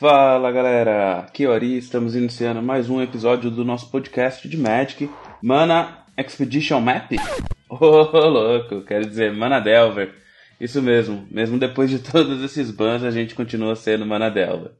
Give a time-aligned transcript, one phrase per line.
[0.00, 4.56] Fala galera, aqui é o Ari, estamos iniciando mais um episódio do nosso podcast de
[4.56, 5.10] Magic,
[5.42, 7.12] Mana Expedition Map?
[7.68, 10.14] Ô oh, louco, quero dizer Mana Delver.
[10.58, 14.70] Isso mesmo, mesmo depois de todos esses bans a gente continua sendo Mana Delver.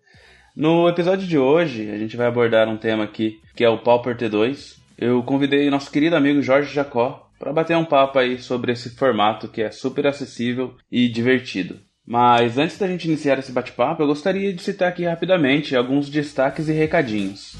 [0.56, 4.16] No episódio de hoje a gente vai abordar um tema aqui que é o Pauper
[4.16, 4.78] T2.
[4.96, 9.48] Eu convidei nosso querido amigo Jorge Jacó para bater um papo aí sobre esse formato
[9.48, 11.78] que é super acessível e divertido.
[12.10, 16.68] Mas antes da gente iniciar esse bate-papo, eu gostaria de citar aqui rapidamente alguns destaques
[16.68, 17.54] e recadinhos.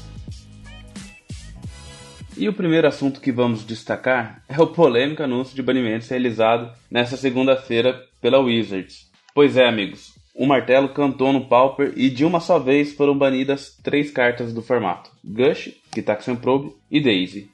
[2.35, 7.15] E o primeiro assunto que vamos destacar é o polêmico anúncio de banimentos realizado nesta
[7.15, 9.09] segunda-feira pela Wizards.
[9.33, 13.77] Pois é, amigos, o martelo cantou no Pauper e de uma só vez foram banidas
[13.81, 17.49] três cartas do formato: Gush, Gitaxian Probe e Daisy.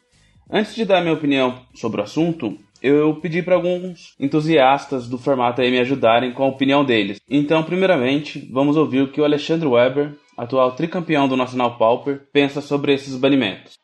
[0.49, 5.61] Antes de dar minha opinião sobre o assunto, eu pedi para alguns entusiastas do formato
[5.61, 7.19] aí me ajudarem com a opinião deles.
[7.29, 12.61] Então, primeiramente, vamos ouvir o que o Alexandre Weber, atual tricampeão do Nacional Pauper, pensa
[12.61, 13.77] sobre esses banimentos.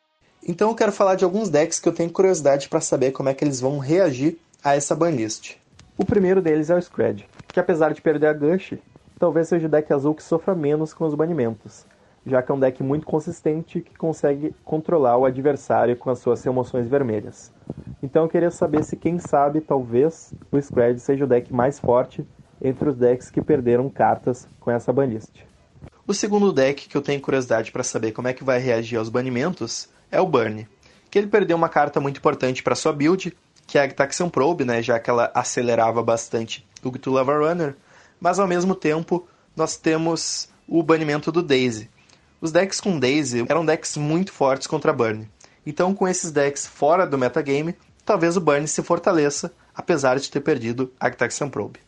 [0.46, 3.34] Então eu quero falar de alguns decks que eu tenho curiosidade para saber como é
[3.34, 5.56] que eles vão reagir a essa banlist.
[5.96, 8.74] O primeiro deles é o Scred, que apesar de perder a Gush,
[9.18, 11.86] talvez seja o deck azul que sofra menos com os banimentos,
[12.26, 16.44] já que é um deck muito consistente que consegue controlar o adversário com as suas
[16.46, 17.52] emoções vermelhas.
[18.02, 22.26] Então eu queria saber se quem sabe talvez o Scred seja o deck mais forte
[22.62, 25.44] entre os decks que perderam cartas com essa banlist.
[26.06, 29.08] O segundo deck que eu tenho curiosidade para saber como é que vai reagir aos
[29.08, 30.66] banimentos é o Burn,
[31.10, 33.36] que ele perdeu uma carta muito importante para sua build,
[33.66, 37.74] que é a Taxion Probe, né, já que ela acelerava bastante o Cthulhu Runner,
[38.20, 41.88] mas ao mesmo tempo nós temos o banimento do Daisy,
[42.44, 45.26] os decks com Daisy eram decks muito fortes contra Burn.
[45.64, 50.40] Então, com esses decks fora do metagame, talvez o Burn se fortaleça, apesar de ter
[50.40, 51.80] perdido Architecture Probe.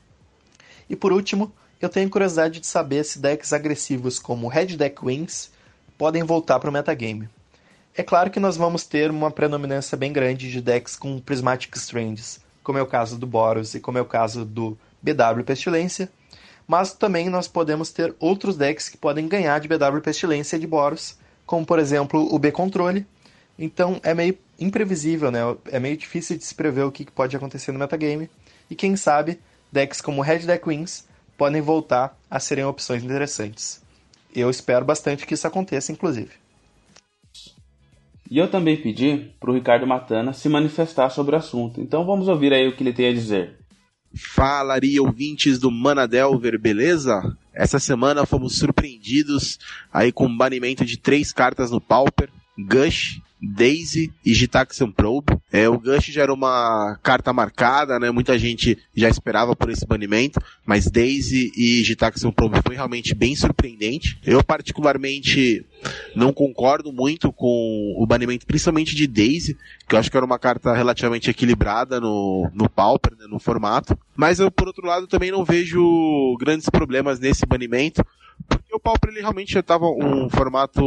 [0.88, 5.50] E por último, eu tenho curiosidade de saber se decks agressivos como Red Deck Wings
[5.98, 7.28] podem voltar para o metagame.
[7.94, 12.40] É claro que nós vamos ter uma predominância bem grande de decks com Prismatic Strands,
[12.62, 14.70] como é o caso do Boros e como é o caso do
[15.02, 16.10] BW Pestilência,
[16.66, 20.66] mas também nós podemos ter outros decks que podem ganhar de BW Pestilência e de
[20.66, 23.06] Boros, como por exemplo o B-Controle.
[23.58, 25.40] Então é meio imprevisível, né?
[25.70, 28.28] É meio difícil de se prever o que pode acontecer no metagame.
[28.70, 29.40] E quem sabe,
[29.70, 31.06] decks como Red Deck Wings
[31.38, 33.82] podem voltar a serem opções interessantes.
[34.34, 36.30] Eu espero bastante que isso aconteça, inclusive.
[38.30, 41.80] E eu também pedi para o Ricardo Matana se manifestar sobre o assunto.
[41.80, 43.56] Então vamos ouvir aí o que ele tem a dizer.
[44.16, 47.36] Falaria ouvintes do Manadelver, beleza?
[47.52, 49.58] Essa semana fomos surpreendidos
[49.92, 55.36] aí com o banimento de três cartas no Pauper, Gush, Daisy e Gitaxian Probe.
[55.52, 58.10] É, o Gush já era uma carta marcada, né?
[58.10, 63.36] Muita gente já esperava por esse banimento, mas Daisy e Gitaxian Probe foi realmente bem
[63.36, 64.18] surpreendente.
[64.24, 65.64] Eu particularmente
[66.14, 70.38] não concordo muito com o banimento, principalmente de Daisy, que eu acho que era uma
[70.38, 73.96] carta relativamente equilibrada no, no Pauper, né, no formato.
[74.16, 78.04] Mas eu, por outro lado, também não vejo grandes problemas nesse banimento,
[78.86, 80.80] Pauper ele realmente já estava um formato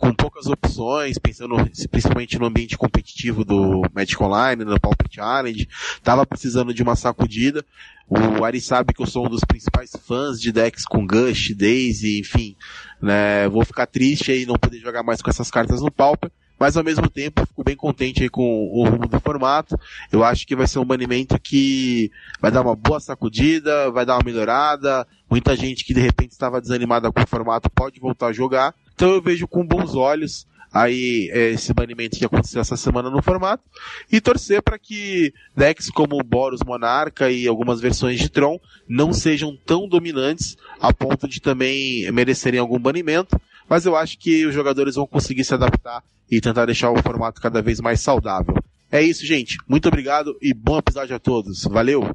[0.00, 1.54] com poucas opções, pensando
[1.88, 7.64] principalmente no ambiente competitivo do Magic Online, no Pauper Challenge, estava precisando de uma sacudida.
[8.08, 12.18] O Ari sabe que eu sou um dos principais fãs de decks com Gush, Daisy,
[12.18, 12.56] enfim,
[13.00, 16.76] né, vou ficar triste aí não poder jogar mais com essas cartas no Pauper, mas
[16.76, 19.78] ao mesmo tempo fico bem contente com o rumo do formato.
[20.10, 22.10] Eu acho que vai ser um banimento que
[22.40, 25.06] vai dar uma boa sacudida, vai dar uma melhorada.
[25.28, 28.74] Muita gente que de repente estava desanimada com o formato pode voltar a jogar.
[28.94, 33.22] Então eu vejo com bons olhos aí é, esse banimento que aconteceu essa semana no
[33.22, 33.62] formato
[34.10, 39.56] e torcer para que decks como Boros Monarca e algumas versões de Tron não sejam
[39.64, 44.96] tão dominantes a ponto de também merecerem algum banimento, mas eu acho que os jogadores
[44.96, 48.54] vão conseguir se adaptar e tentar deixar o formato cada vez mais saudável.
[48.90, 49.56] É isso, gente.
[49.68, 51.64] Muito obrigado e bom episódio a todos.
[51.64, 52.14] Valeu!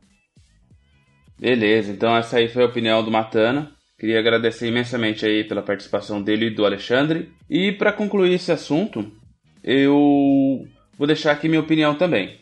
[1.37, 3.71] Beleza, então essa aí foi a opinião do Matana.
[3.97, 7.31] Queria agradecer imensamente aí pela participação dele e do Alexandre.
[7.49, 9.11] E para concluir esse assunto,
[9.63, 10.65] eu
[10.97, 12.39] vou deixar aqui minha opinião também.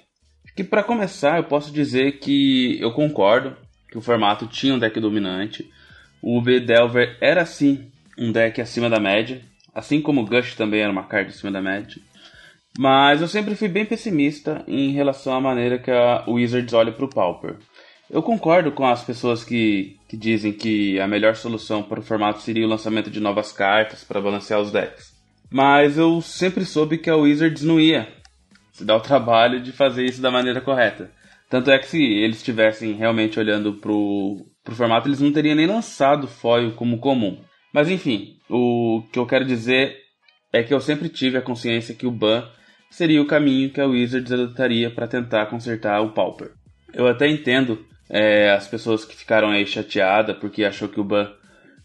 [0.55, 3.55] Que para começar, eu posso dizer que eu concordo
[3.89, 5.69] que o formato tinha um deck dominante.
[6.21, 9.41] O V-Delver era sim um deck acima da média,
[9.77, 12.01] assim como Gush também era uma carta acima da média.
[12.79, 17.05] Mas eu sempre fui bem pessimista em relação à maneira que a Wizards olha para
[17.05, 17.57] o Pauper.
[18.09, 22.41] Eu concordo com as pessoas que, que dizem que a melhor solução para o formato
[22.41, 25.13] seria o lançamento de novas cartas para balancear os decks.
[25.51, 28.07] Mas eu sempre soube que a Wizards não ia
[28.71, 31.11] se dar o trabalho de fazer isso da maneira correta.
[31.49, 35.67] Tanto é que se eles estivessem realmente olhando pro, pro formato, eles não teriam nem
[35.67, 37.39] lançado foil como comum.
[37.73, 39.97] Mas enfim, o que eu quero dizer
[40.51, 42.47] é que eu sempre tive a consciência que o ban
[42.89, 46.51] seria o caminho que a Wizards adotaria para tentar consertar o Pauper.
[46.93, 51.31] Eu até entendo é, as pessoas que ficaram aí chateadas porque achou que o ban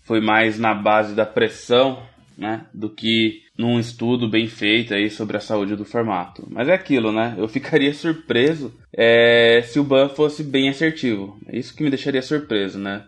[0.00, 2.02] foi mais na base da pressão
[2.36, 6.46] né, do que num estudo bem feito aí sobre a saúde do formato.
[6.50, 7.34] Mas é aquilo, né?
[7.36, 11.38] Eu ficaria surpreso é, se o ban fosse bem assertivo.
[11.46, 13.04] É isso que me deixaria surpreso, né?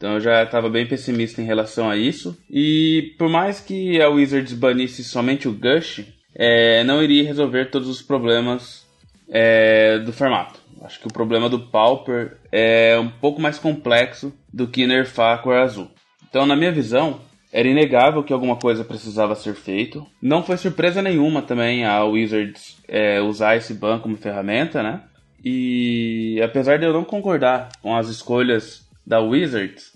[0.00, 2.34] Então eu já estava bem pessimista em relação a isso.
[2.48, 7.86] E por mais que a Wizards banisse somente o Gush, é, não iria resolver todos
[7.86, 8.86] os problemas
[9.28, 10.58] é, do formato.
[10.80, 15.42] Acho que o problema do Pauper é um pouco mais complexo do que nerfar a
[15.42, 15.90] cor azul.
[16.26, 17.20] Então, na minha visão,
[17.52, 20.06] era inegável que alguma coisa precisava ser feito.
[20.22, 25.02] Não foi surpresa nenhuma também a Wizards é, usar esse ban como ferramenta, né?
[25.44, 29.89] E apesar de eu não concordar com as escolhas da Wizards,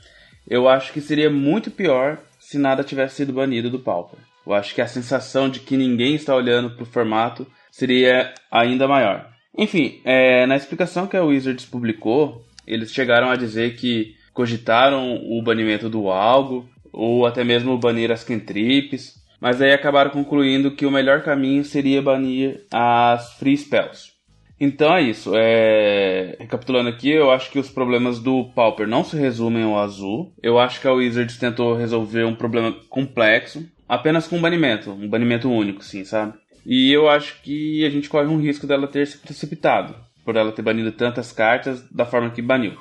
[0.48, 4.18] eu acho que seria muito pior se nada tivesse sido banido do Pauper.
[4.46, 8.86] Eu acho que a sensação de que ninguém está olhando para o formato seria ainda
[8.86, 9.28] maior.
[9.56, 15.42] Enfim, é, na explicação que a Wizards publicou, eles chegaram a dizer que cogitaram o
[15.42, 20.90] banimento do algo, ou até mesmo banir as cantrips, mas aí acabaram concluindo que o
[20.90, 24.13] melhor caminho seria banir as free spells.
[24.58, 25.32] Então é isso.
[25.34, 26.36] É...
[26.38, 30.32] Recapitulando aqui, eu acho que os problemas do Pauper não se resumem ao azul.
[30.42, 35.08] Eu acho que a Wizards tentou resolver um problema complexo apenas com um banimento, um
[35.08, 36.34] banimento único, sim, sabe?
[36.64, 40.52] E eu acho que a gente corre um risco dela ter se precipitado por ela
[40.52, 42.72] ter banido tantas cartas da forma que baniu.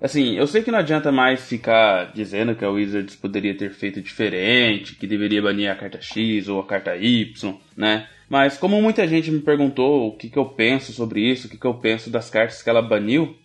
[0.00, 4.02] Assim, eu sei que não adianta mais ficar dizendo que a Wizards poderia ter feito
[4.02, 8.06] diferente, que deveria banir a carta X ou a carta Y, né?
[8.28, 11.58] Mas como muita gente me perguntou o que, que eu penso sobre isso, o que,
[11.58, 13.36] que eu penso das cartas que ela baniu,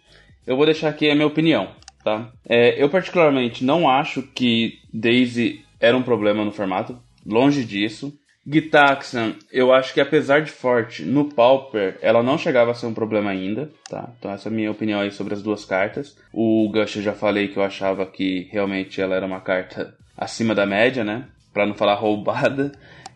[0.46, 1.70] eu vou deixar aqui a minha opinião,
[2.04, 2.32] tá?
[2.48, 8.18] É, eu particularmente não acho que Daisy era um problema no formato, longe disso.
[8.46, 12.94] Gitaxian, eu acho que apesar de forte no Pauper, ela não chegava a ser um
[12.94, 14.10] problema ainda, tá?
[14.18, 16.18] Então essa é a minha opinião aí sobre as duas cartas.
[16.34, 20.56] O Gush eu já falei que eu achava que realmente ela era uma carta acima
[20.56, 21.28] da média, né?
[21.54, 22.72] Pra não falar roubada.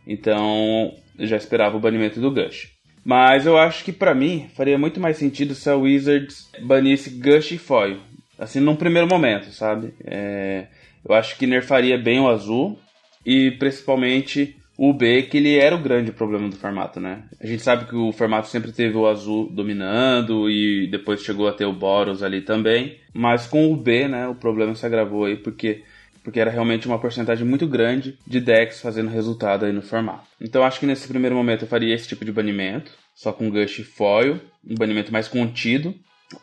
[0.06, 2.70] Então eu já esperava o banimento do Gush.
[3.04, 7.52] Mas eu acho que para mim faria muito mais sentido se a Wizards banisse Gush
[7.52, 8.00] e Foil.
[8.38, 9.94] Assim, num primeiro momento, sabe?
[10.04, 10.66] É...
[11.08, 12.80] Eu acho que nerfaria bem o azul
[13.24, 17.24] e principalmente o B, que ele era o grande problema do formato, né?
[17.40, 21.54] A gente sabe que o formato sempre teve o azul dominando e depois chegou a
[21.54, 25.38] ter o Boros ali também, mas com o B, né, o problema se agravou aí
[25.38, 25.84] porque
[26.26, 30.28] porque era realmente uma porcentagem muito grande de decks fazendo resultado aí no formato.
[30.42, 33.80] Então acho que nesse primeiro momento eu faria esse tipo de banimento, só com Gush
[33.80, 35.94] e Foil, um banimento mais contido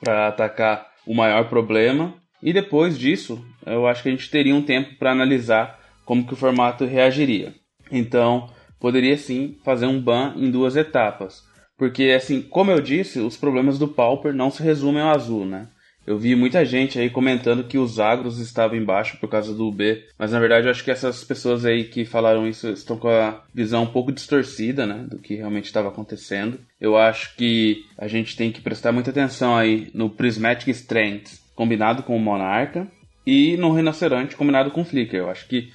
[0.01, 2.15] para atacar o maior problema.
[2.41, 6.33] E depois disso, eu acho que a gente teria um tempo para analisar como que
[6.33, 7.53] o formato reagiria.
[7.91, 11.43] Então, poderia sim fazer um ban em duas etapas.
[11.77, 15.69] Porque, assim, como eu disse, os problemas do Pauper não se resumem ao azul, né?
[16.07, 20.05] Eu vi muita gente aí comentando que os agros estavam embaixo por causa do B,
[20.19, 23.43] mas na verdade eu acho que essas pessoas aí que falaram isso estão com a
[23.55, 26.59] visão um pouco distorcida, né, do que realmente estava acontecendo.
[26.81, 32.03] Eu acho que a gente tem que prestar muita atenção aí no Prismatic Strength combinado
[32.03, 32.89] com o Monarca
[33.25, 35.21] e no Rinoceronte combinado com o Flicker.
[35.21, 35.71] Eu acho que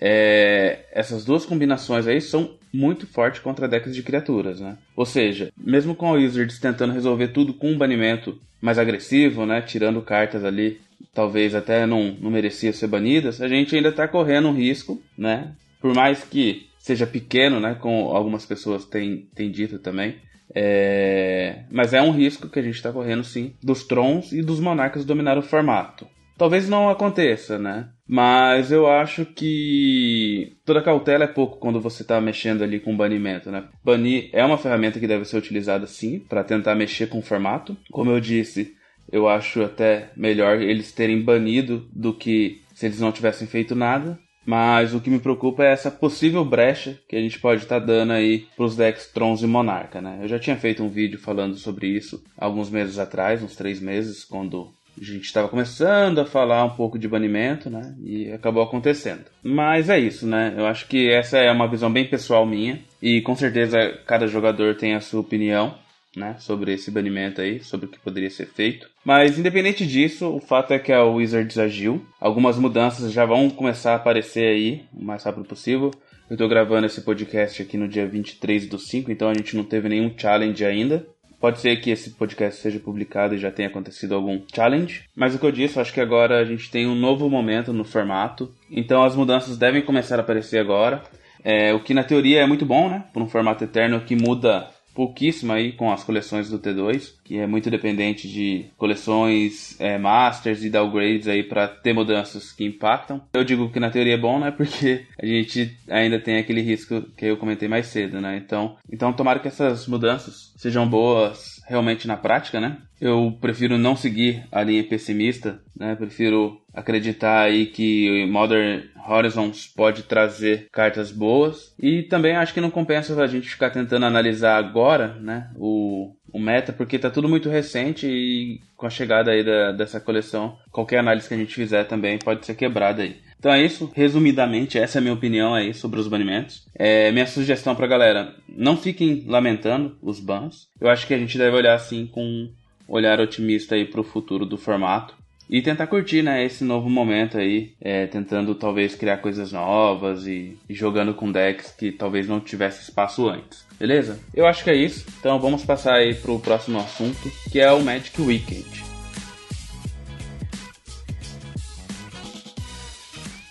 [0.00, 4.78] é, essas duas combinações aí são muito fortes contra decks de criaturas, né?
[4.96, 9.60] Ou seja, mesmo com a Wizards tentando resolver tudo com um banimento mais agressivo, né?
[9.60, 10.80] Tirando cartas ali,
[11.12, 15.52] talvez até não, não merecia ser banidas, a gente ainda está correndo um risco, né?
[15.80, 17.76] Por mais que seja pequeno, né?
[17.78, 20.16] Como algumas pessoas têm, têm dito também.
[20.54, 21.64] É...
[21.70, 25.04] Mas é um risco que a gente está correndo sim dos Trons e dos Monarcas
[25.04, 26.06] dominar o formato.
[26.36, 27.88] Talvez não aconteça, né?
[28.06, 33.50] Mas eu acho que toda cautela é pouco quando você está mexendo ali com banimento,
[33.50, 33.64] né?
[33.84, 37.76] Banir é uma ferramenta que deve ser utilizada sim para tentar mexer com o formato.
[37.90, 38.74] Como eu disse,
[39.10, 44.18] eu acho até melhor eles terem banido do que se eles não tivessem feito nada.
[44.44, 47.86] Mas o que me preocupa é essa possível brecha que a gente pode estar tá
[47.86, 50.18] dando aí para os decks Trons e Monarca, né?
[50.20, 54.24] Eu já tinha feito um vídeo falando sobre isso alguns meses atrás, uns três meses,
[54.24, 57.94] quando a gente estava começando a falar um pouco de banimento, né?
[58.04, 59.24] E acabou acontecendo.
[59.42, 60.54] Mas é isso, né?
[60.56, 62.80] Eu acho que essa é uma visão bem pessoal minha.
[63.00, 65.74] E com certeza cada jogador tem a sua opinião,
[66.16, 66.36] né?
[66.38, 68.88] Sobre esse banimento aí, sobre o que poderia ser feito.
[69.04, 72.04] Mas independente disso, o fato é que a Wizards agiu.
[72.20, 75.90] Algumas mudanças já vão começar a aparecer aí o mais rápido possível.
[76.30, 79.64] Eu tô gravando esse podcast aqui no dia 23 do 5, então a gente não
[79.64, 81.06] teve nenhum challenge ainda.
[81.42, 85.40] Pode ser que esse podcast seja publicado e já tenha acontecido algum challenge, mas o
[85.40, 89.02] que eu disse, acho que agora a gente tem um novo momento no formato, então
[89.02, 91.02] as mudanças devem começar a aparecer agora.
[91.42, 93.06] É, o que na teoria é muito bom, né?
[93.12, 97.46] Por um formato eterno que muda pouquíssimo aí com as coleções do T2, que é
[97.46, 103.22] muito dependente de coleções é, masters e downgrades aí para ter mudanças que impactam.
[103.32, 104.50] Eu digo que na teoria é bom, né?
[104.62, 108.36] Porque a gente ainda tem aquele risco que eu comentei mais cedo, né?
[108.36, 112.76] Então, então tomara que essas mudanças sejam boas realmente na prática, né?
[113.00, 115.96] Eu prefiro não seguir a linha pessimista, né?
[115.96, 122.70] Prefiro acreditar aí que Modern Horizons pode trazer cartas boas e também acho que não
[122.70, 125.50] compensa a gente ficar tentando analisar agora, né?
[125.56, 129.98] O, o meta, porque tá tudo muito recente e com a chegada aí da, dessa
[129.98, 133.16] coleção, qualquer análise que a gente fizer também pode ser quebrada aí.
[133.42, 136.64] Então é isso, resumidamente, essa é a minha opinião aí sobre os banimentos.
[136.76, 140.68] É, minha sugestão pra galera, não fiquem lamentando os bans.
[140.80, 142.52] Eu acho que a gente deve olhar assim com um
[142.86, 145.16] olhar otimista aí pro futuro do formato.
[145.50, 150.56] E tentar curtir, né, esse novo momento aí, é, tentando talvez criar coisas novas e,
[150.68, 153.66] e jogando com decks que talvez não tivesse espaço antes.
[153.76, 154.20] Beleza?
[154.32, 155.04] Eu acho que é isso.
[155.18, 158.91] Então vamos passar aí pro próximo assunto, que é o Magic Weekend.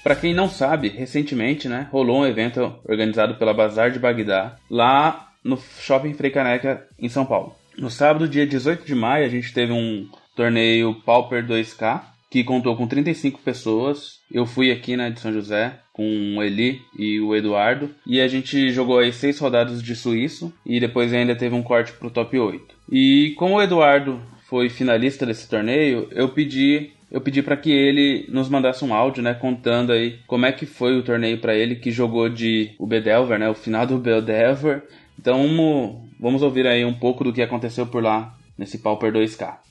[0.04, 5.32] Para quem não sabe, recentemente, né, rolou um evento organizado pela Bazar de Bagdá, lá
[5.44, 7.56] no Shopping Frei Caneca, em São Paulo.
[7.78, 12.76] No sábado, dia 18 de maio, a gente teve um torneio Pauper 2K, que contou
[12.76, 14.20] com 35 pessoas.
[14.32, 17.94] Eu fui aqui na né, de São José com o Eli e o Eduardo.
[18.08, 21.92] E a gente jogou aí seis rodadas de suíço e depois ainda teve um corte
[21.92, 22.76] pro top 8.
[22.90, 28.26] E como o Eduardo foi finalista desse torneio, eu pedi eu pedi para que ele
[28.30, 31.76] nos mandasse um áudio, né, contando aí como é que foi o torneio para ele
[31.76, 34.84] que jogou de o Bedelver, né, o final do Bedelver.
[35.20, 39.71] Então vamos, vamos ouvir aí um pouco do que aconteceu por lá nesse Pauper 2K.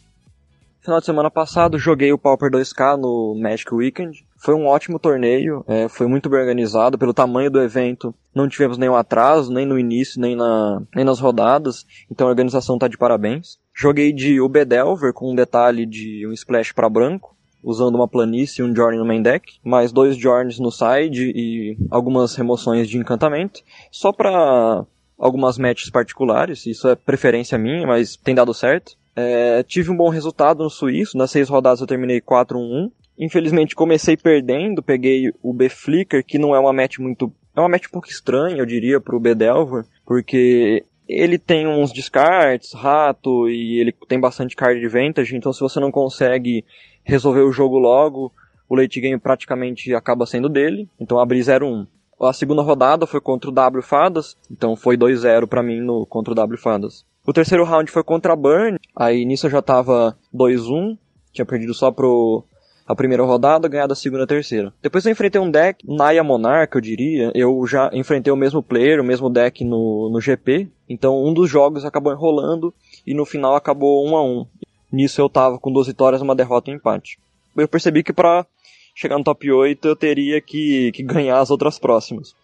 [0.83, 4.25] Final de semana passado joguei o Pauper 2K no Magic Weekend.
[4.39, 8.15] Foi um ótimo torneio, é, foi muito bem organizado pelo tamanho do evento.
[8.35, 11.85] Não tivemos nenhum atraso, nem no início, nem, na, nem nas rodadas.
[12.11, 13.59] Então a organização está de parabéns.
[13.75, 18.65] Joguei de Ubedelver com um detalhe de um splash para branco, usando uma planície e
[18.65, 23.61] um Journey no main deck, mais dois Journeys no side e algumas remoções de encantamento,
[23.91, 24.87] só para
[25.19, 28.99] algumas matches particulares, isso é preferência minha, mas tem dado certo.
[29.23, 32.91] É, tive um bom resultado no suíço, nas seis rodadas eu terminei 4-1-1.
[33.19, 37.33] Infelizmente comecei perdendo, peguei o B-Flicker, que não é uma match muito...
[37.55, 42.73] É uma match um pouco estranha, eu diria, pro B-Delver, porque ele tem uns descartes,
[42.73, 46.65] rato, e ele tem bastante card advantage, então se você não consegue
[47.03, 48.33] resolver o jogo logo,
[48.69, 51.87] o late game praticamente acaba sendo dele, então abri 0-1.
[52.21, 56.33] A segunda rodada foi contra o W Fadas, então foi 2-0 para mim no contra
[56.33, 57.05] o W Fadas.
[57.31, 60.99] O terceiro round foi contra a Burn, aí nisso eu já tava 2-1,
[61.33, 62.45] tinha perdido só pro
[62.85, 64.75] a primeira rodada, ganhado a segunda e a terceira.
[64.83, 67.31] Depois eu enfrentei um deck, Naya Monarch, eu diria.
[67.33, 70.69] Eu já enfrentei o mesmo player, o mesmo deck no, no GP.
[70.89, 72.75] Então um dos jogos acabou enrolando
[73.07, 74.47] e no final acabou 1 a 1
[74.91, 77.17] Nisso eu tava com duas vitórias, uma derrota e um empate.
[77.57, 78.45] Eu percebi que para
[78.93, 82.35] chegar no top 8 eu teria que, que ganhar as outras próximas.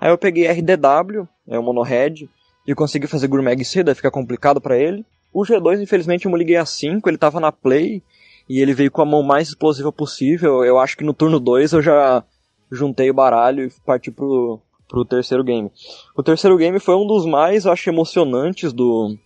[0.00, 2.28] Aí eu peguei RDW, é o Mono Red,
[2.66, 5.04] e consegui fazer Gourmet cedo, fica complicado para ele.
[5.32, 8.02] O G2, infelizmente, eu me liguei a 5, ele tava na play,
[8.48, 10.64] e ele veio com a mão mais explosiva possível.
[10.64, 12.24] Eu acho que no turno 2 eu já
[12.70, 15.70] juntei o baralho e parti pro, pro terceiro game.
[16.16, 19.16] O terceiro game foi um dos mais, eu acho, emocionantes do,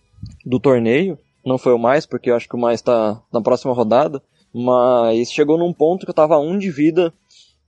[0.45, 1.17] do torneio.
[1.45, 4.21] Não foi o mais, porque eu acho que o mais tá na próxima rodada.
[4.53, 7.13] Mas chegou num ponto que eu tava 1 um de vida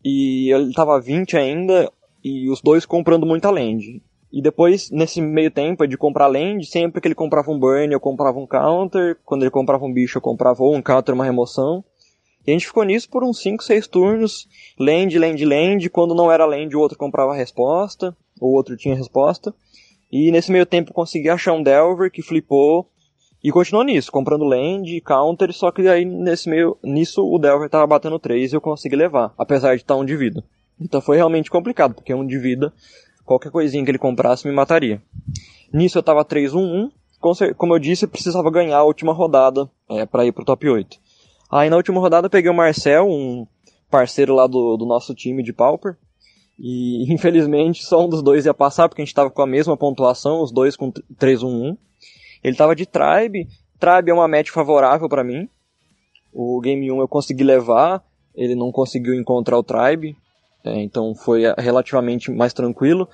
[0.04, 1.90] e ele tava 20 ainda
[2.24, 4.02] e os dois comprando muita land.
[4.34, 8.00] E depois, nesse meio tempo de comprar land, sempre que ele comprava um burn, eu
[8.00, 9.16] comprava um counter.
[9.24, 11.86] Quando ele comprava um bicho, eu comprava ou um counter, uma remoção.
[12.44, 14.48] E a gente ficou nisso por uns 5, 6 turnos.
[14.80, 15.90] Land, land, land.
[15.92, 18.18] Quando não era land, o outro comprava a resposta.
[18.42, 19.54] Ou o outro tinha a resposta.
[20.12, 22.90] E nesse meio tempo consegui achar um Delver que flipou.
[23.44, 27.86] E continuou nisso, comprando land, counter, só que aí nesse meio, nisso o Delver tava
[27.86, 30.42] batendo 3 e eu consegui levar, apesar de estar um de vida.
[30.80, 32.72] Então foi realmente complicado, porque um de vida
[33.26, 35.02] Qualquer coisinha que ele comprasse me mataria.
[35.72, 36.92] Nisso eu tava 3-1-1.
[37.58, 41.00] Como eu disse, eu precisava ganhar a última rodada é, para ir pro top 8.
[41.50, 43.48] Aí na última rodada eu peguei o Marcel, um
[43.90, 45.96] parceiro lá do, do nosso time de Pauper.
[46.60, 49.78] E infelizmente só um dos dois ia passar, porque a gente tava com a mesma
[49.78, 51.78] pontuação, os dois com 3-1-1.
[52.44, 53.48] Ele tava de Tribe.
[53.80, 55.48] Tribe é uma match favorável para mim.
[56.34, 58.04] O Game 1 eu consegui levar,
[58.36, 60.18] ele não conseguiu encontrar o Tribe.
[60.64, 63.10] É, então foi é, relativamente mais tranquilo.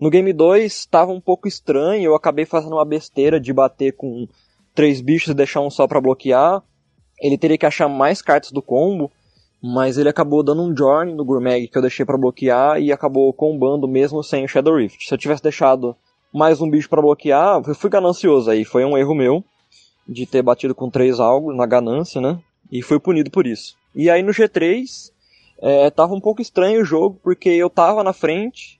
[0.00, 4.26] No game 2 estava um pouco estranho, eu acabei fazendo uma besteira de bater com
[4.74, 6.62] três bichos e deixar um só para bloquear.
[7.20, 9.10] Ele teria que achar mais cartas do combo,
[9.62, 13.32] mas ele acabou dando um Journey no Gourmet que eu deixei para bloquear e acabou
[13.32, 15.06] combando mesmo sem o Shadow Rift.
[15.06, 15.96] Se eu tivesse deixado
[16.32, 19.44] mais um bicho para bloquear, eu fui ganancioso aí, foi um erro meu
[20.06, 22.38] de ter batido com três algo na ganância, né?
[22.70, 23.76] E fui punido por isso.
[23.94, 25.13] E aí no G3
[25.66, 28.78] é, tava um pouco estranho o jogo porque eu tava na frente,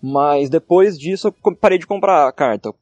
[0.00, 2.72] mas depois disso eu parei de comprar a carta.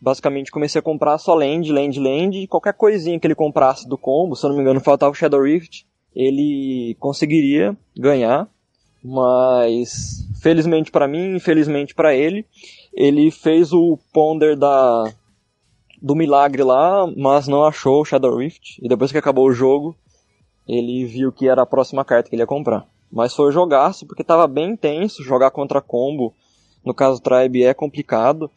[0.00, 3.98] Basicamente comecei a comprar só land, land, land e qualquer coisinha que ele comprasse do
[3.98, 5.84] combo, se eu não me engano faltava o Shadow Rift,
[6.14, 8.48] ele conseguiria ganhar,
[9.02, 12.46] mas felizmente para mim, infelizmente para ele,
[12.94, 15.12] ele fez o ponder da
[16.00, 18.78] do milagre lá, mas não achou o Shadow Rift.
[18.80, 19.94] E depois que acabou o jogo,
[20.78, 22.86] ele viu que era a próxima carta que ele ia comprar.
[23.10, 26.32] Mas foi jogaço, porque estava bem intenso, jogar contra combo,
[26.84, 28.50] no caso Tribe é complicado.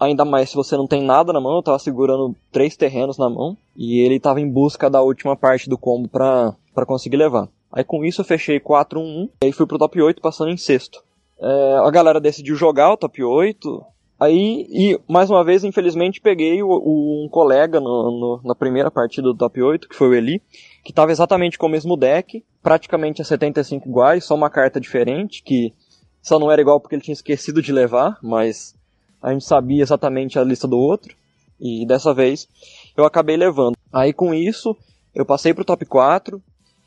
[0.00, 3.28] Ainda mais se você não tem nada na mão, eu tava segurando três terrenos na
[3.28, 6.56] mão, e ele tava em busca da última parte do combo pra
[6.86, 7.48] conseguir levar.
[7.70, 11.02] Aí com isso eu fechei 4-1-1, e aí fui pro top 8 passando em sexto.
[11.40, 13.84] É, a galera decidiu jogar o top 8.
[14.20, 18.90] Aí, e mais uma vez, infelizmente, peguei o, o, um colega no, no, na primeira
[18.90, 20.42] partida do top 8, que foi o Eli,
[20.82, 25.40] que estava exatamente com o mesmo deck, praticamente a 75 iguais, só uma carta diferente,
[25.42, 25.72] que
[26.20, 28.74] só não era igual porque ele tinha esquecido de levar, mas
[29.22, 31.14] a gente sabia exatamente a lista do outro,
[31.60, 32.48] e dessa vez
[32.96, 33.76] eu acabei levando.
[33.92, 34.76] Aí com isso,
[35.14, 36.42] eu passei pro top 4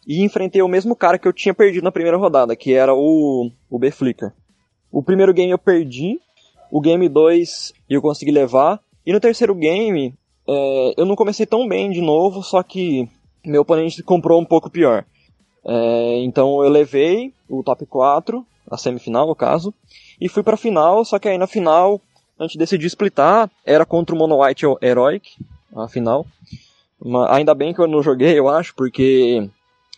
[0.06, 3.50] e enfrentei o mesmo cara que eu tinha perdido na primeira rodada, que era o,
[3.70, 4.34] o B Flicker.
[4.92, 6.20] O primeiro game eu perdi,
[6.72, 10.14] o game 2 eu consegui levar, e no terceiro game
[10.48, 13.08] é, eu não comecei tão bem de novo, só que
[13.46, 15.06] meu oponente comprou um pouco pior.
[15.66, 19.74] É, então eu levei o top 4, a semifinal no caso,
[20.20, 22.00] e fui pra final, só que aí na final
[22.40, 25.38] a gente decidiu splitar, era contra o Mono White Heroic,
[25.76, 26.26] a final.
[27.30, 29.48] ainda bem que eu não joguei, eu acho, porque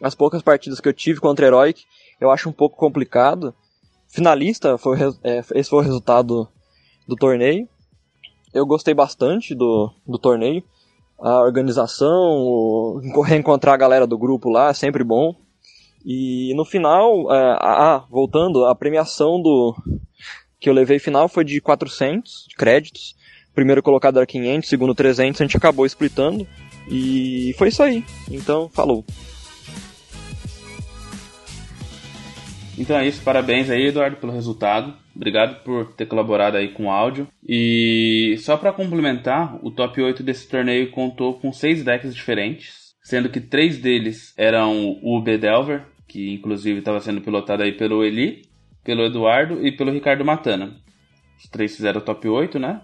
[0.01, 1.83] as poucas partidas que eu tive contra Heroic
[2.19, 3.53] eu acho um pouco complicado
[4.07, 6.47] finalista, foi, é, esse foi o resultado
[7.07, 7.67] do torneio.
[8.53, 10.63] Eu gostei bastante do, do torneio.
[11.19, 15.35] A organização, o, reencontrar a galera do grupo lá é sempre bom.
[16.05, 19.75] E no final, é, ah, voltando, a premiação do
[20.59, 23.15] que eu levei final foi de 400 créditos.
[23.53, 26.47] Primeiro colocado era 500, segundo 300, a gente acabou splitando.
[26.89, 28.03] E foi isso aí.
[28.29, 29.05] Então, falou.
[32.77, 34.93] Então é isso, parabéns aí, Eduardo, pelo resultado.
[35.15, 37.28] Obrigado por ter colaborado aí com o áudio.
[37.47, 43.30] E só para complementar, o top 8 desse torneio contou com seis decks diferentes, sendo
[43.30, 48.43] que três deles eram o UB Delver, que inclusive estava sendo pilotado aí pelo Eli,
[48.84, 50.76] pelo Eduardo e pelo Ricardo Matana.
[51.38, 52.82] Os três fizeram o top 8, né?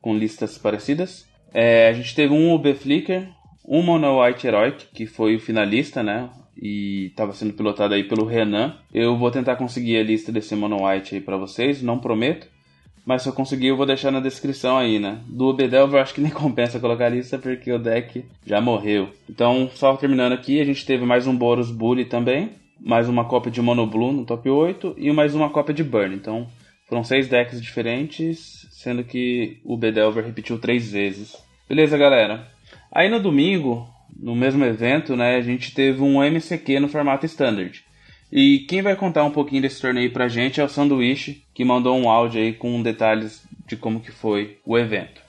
[0.00, 1.28] Com listas parecidas.
[1.52, 3.28] É, a gente teve um UB Flicker,
[3.64, 6.30] um Mono White Heroic, que foi o finalista, né?
[6.60, 8.76] E estava sendo pilotado aí pelo Renan.
[8.92, 12.48] Eu vou tentar conseguir a lista desse Mono White aí para vocês, não prometo.
[13.06, 15.20] Mas se eu conseguir, eu vou deixar na descrição aí, né?
[15.26, 19.08] Do Obedelver, eu acho que nem compensa colocar a lista porque o deck já morreu.
[19.30, 22.50] Então, só terminando aqui, a gente teve mais um Boros Bully também.
[22.78, 26.14] Mais uma cópia de Mono Blue no top 8 e mais uma cópia de Burn.
[26.14, 26.46] Então,
[26.88, 31.36] foram seis decks diferentes, sendo que o Bedelver repetiu três vezes.
[31.68, 32.46] Beleza, galera?
[32.90, 33.88] Aí no domingo,
[34.18, 37.84] no mesmo evento, né, a gente teve um MCQ no formato standard.
[38.30, 41.96] E quem vai contar um pouquinho desse torneio pra gente é o Sanduíche, que mandou
[41.96, 45.20] um áudio aí com detalhes de como que foi o evento.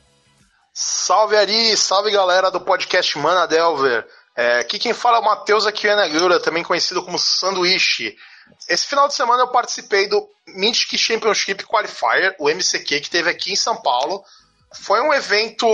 [0.73, 4.05] Salve Ari, salve galera do podcast Mana Delver.
[4.35, 8.15] É, aqui quem fala é o Matheus Akianagura, também conhecido como Sanduíche.
[8.67, 13.53] Esse final de semana eu participei do Mythic Championship Qualifier, o MCQ, que teve aqui
[13.53, 14.23] em São Paulo.
[14.73, 15.67] Foi um evento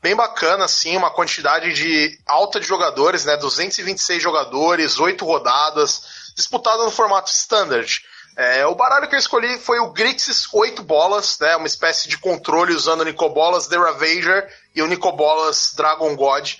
[0.00, 3.36] bem bacana, assim, uma quantidade de alta de jogadores, né?
[3.36, 8.04] 226 jogadores, 8 rodadas, disputada no formato standard.
[8.36, 11.56] É, o baralho que eu escolhi foi o Grixis 8 bolas, né?
[11.56, 16.52] Uma espécie de controle usando o Nicobolas The Ravager e o Nicobolas Dragon God.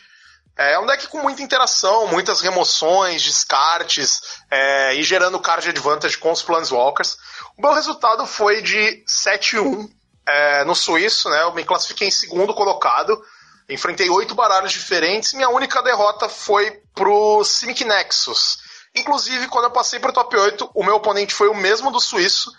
[0.57, 6.33] É um deck com muita interação, muitas remoções, descartes é, e gerando card advantage com
[6.33, 7.19] os Planeswalkers.
[7.59, 9.91] O meu resultado foi de 7-1
[10.27, 11.43] é, no suíço, né?
[11.43, 13.21] Eu me classifiquei em segundo colocado.
[13.69, 15.33] Enfrentei oito baralhos diferentes.
[15.33, 18.59] Minha única derrota foi pro Simic Nexus.
[18.95, 22.51] Inclusive, quando eu passei pro top 8, o meu oponente foi o mesmo do suíço.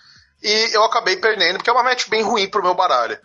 [0.42, 3.18] E eu acabei perdendo, porque é uma match bem ruim pro meu baralho.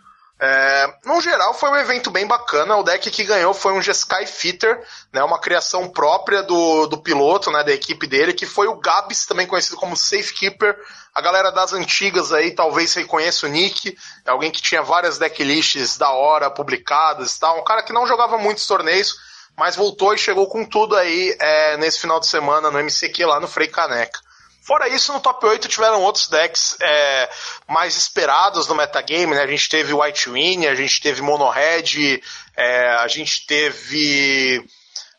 [0.45, 2.75] É, no geral, foi um evento bem bacana.
[2.75, 7.49] O deck que ganhou foi um G-Sky Fitter, né, uma criação própria do, do piloto,
[7.49, 10.77] né, da equipe dele, que foi o Gabs, também conhecido como Safekeeper.
[11.15, 15.97] A galera das antigas aí talvez reconheça o Nick, é alguém que tinha várias decklists
[15.97, 17.61] da hora publicadas e tal.
[17.61, 19.15] Um cara que não jogava muitos torneios,
[19.55, 23.39] mas voltou e chegou com tudo aí é, nesse final de semana no MCQ lá
[23.39, 24.19] no Frei Caneca.
[24.65, 27.29] Fora isso, no top 8 tiveram outros decks é,
[27.67, 29.43] mais esperados no metagame, né?
[29.43, 32.21] A gente teve White Win, a gente teve Mono Red,
[32.55, 34.65] é, a gente teve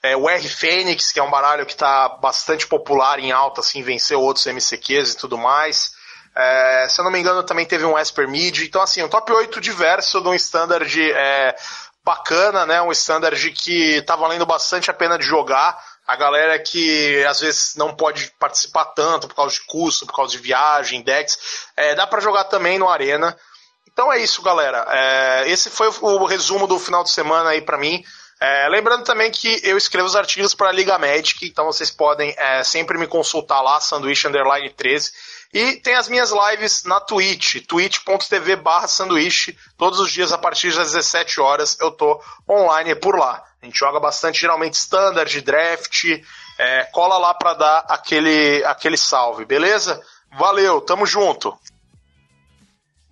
[0.03, 3.83] é, o R Fênix, que é um baralho que está bastante popular em alta, assim,
[3.83, 5.93] venceu outros MCQs e tudo mais.
[6.35, 8.61] É, se eu não me engano, também teve um Esper Mid.
[8.63, 11.55] Então, assim, um top 8 diverso de um standard é,
[12.03, 12.81] bacana, né?
[12.81, 17.75] Um standard que tá valendo bastante a pena de jogar a galera que às vezes
[17.77, 21.39] não pode participar tanto por causa de custo, por causa de viagem, decks,
[21.77, 23.37] é, dá para jogar também no Arena.
[23.91, 24.87] Então é isso, galera.
[24.91, 28.05] É, esse foi o resumo do final de semana aí para mim.
[28.41, 32.35] É, lembrando também que eu escrevo os artigos para a Liga Magic, então vocês podem
[32.37, 35.13] é, sempre me consultar lá, sanduíche underline 13.
[35.55, 39.57] E tem as minhas lives na Twitch, twitch.tv barra sanduíche.
[39.79, 43.41] Todos os dias a partir das 17 horas eu tô online por lá.
[43.63, 46.07] A gente joga bastante, geralmente standard, draft.
[46.59, 50.03] É, cola lá para dar aquele, aquele salve, beleza?
[50.37, 51.57] Valeu, tamo junto.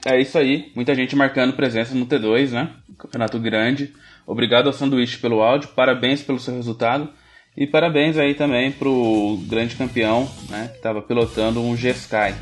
[0.04, 2.74] É isso aí, muita gente marcando presença no T2, né?
[2.98, 3.94] Campeonato grande.
[4.26, 7.08] Obrigado ao Sanduíche pelo áudio, parabéns pelo seu resultado.
[7.54, 10.68] E parabéns aí também pro grande campeão, né?
[10.68, 12.34] Que estava pilotando um G-Sky.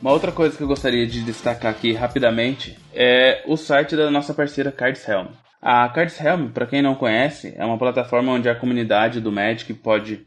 [0.00, 4.34] Uma outra coisa que eu gostaria de destacar aqui rapidamente é o site da nossa
[4.34, 5.28] parceira Cards Helm.
[5.60, 9.72] A Cards Helm, para quem não conhece, é uma plataforma onde a comunidade do Magic
[9.74, 10.26] pode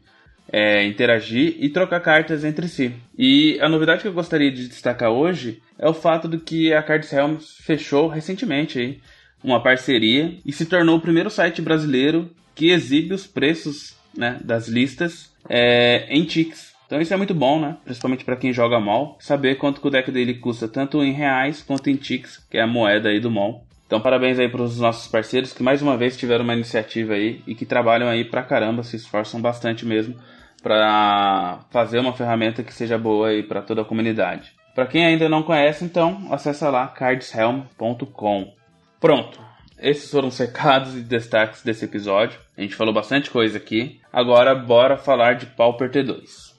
[0.52, 2.92] é, interagir e trocar cartas entre si.
[3.18, 6.82] E a novidade que eu gostaria de destacar hoje é o fato de que a
[6.82, 9.00] Cards Helm fechou recentemente aí,
[9.42, 14.66] uma parceria e se tornou o primeiro site brasileiro que exibe os preços né, das
[14.66, 16.74] listas é, em ticks.
[16.86, 17.76] Então isso é muito bom, né?
[17.84, 21.62] Principalmente para quem joga mal, saber quanto que o deck dele custa tanto em reais
[21.62, 23.64] quanto em ticks, que é a moeda aí do mall.
[23.86, 27.42] Então parabéns aí para os nossos parceiros que mais uma vez tiveram uma iniciativa aí
[27.46, 30.16] e que trabalham aí pra caramba, se esforçam bastante mesmo
[30.62, 34.52] para fazer uma ferramenta que seja boa aí para toda a comunidade.
[34.74, 38.52] Para quem ainda não conhece, então acessa lá cardshelm.com.
[39.00, 39.40] Pronto.
[39.78, 42.38] Esses foram os recados e destaques desse episódio.
[42.56, 44.00] A gente falou bastante coisa aqui.
[44.12, 46.54] Agora bora falar de Pauper T2.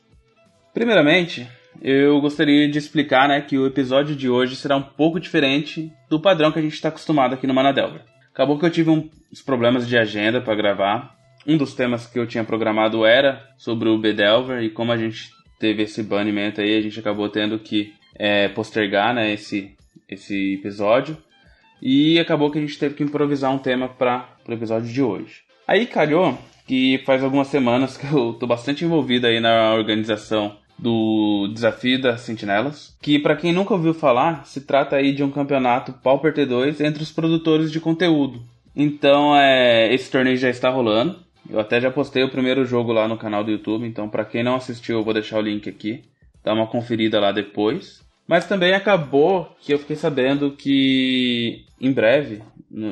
[0.74, 1.48] Primeiramente,
[1.82, 6.20] eu gostaria de explicar né, que o episódio de hoje será um pouco diferente do
[6.20, 8.02] padrão que a gente está acostumado aqui no Manadelver.
[8.34, 11.17] Acabou que eu tive uns problemas de agenda para gravar.
[11.48, 15.32] Um dos temas que eu tinha programado era sobre o Bedelver e como a gente
[15.58, 19.72] teve esse banimento aí, a gente acabou tendo que é, postergar né, esse,
[20.10, 21.18] esse episódio.
[21.82, 25.44] E acabou que a gente teve que improvisar um tema para o episódio de hoje.
[25.68, 31.50] Aí calhou que faz algumas semanas que eu estou bastante envolvido aí na organização do
[31.54, 35.94] Desafio das Sentinelas, que para quem nunca ouviu falar, se trata aí de um campeonato
[35.94, 38.42] Pauper T2 entre os produtores de conteúdo.
[38.76, 41.27] Então, é, esse torneio já está rolando.
[41.50, 44.44] Eu até já postei o primeiro jogo lá no canal do YouTube, então para quem
[44.44, 46.04] não assistiu, eu vou deixar o link aqui.
[46.44, 48.06] Dá uma conferida lá depois.
[48.28, 52.42] Mas também acabou que eu fiquei sabendo que em breve,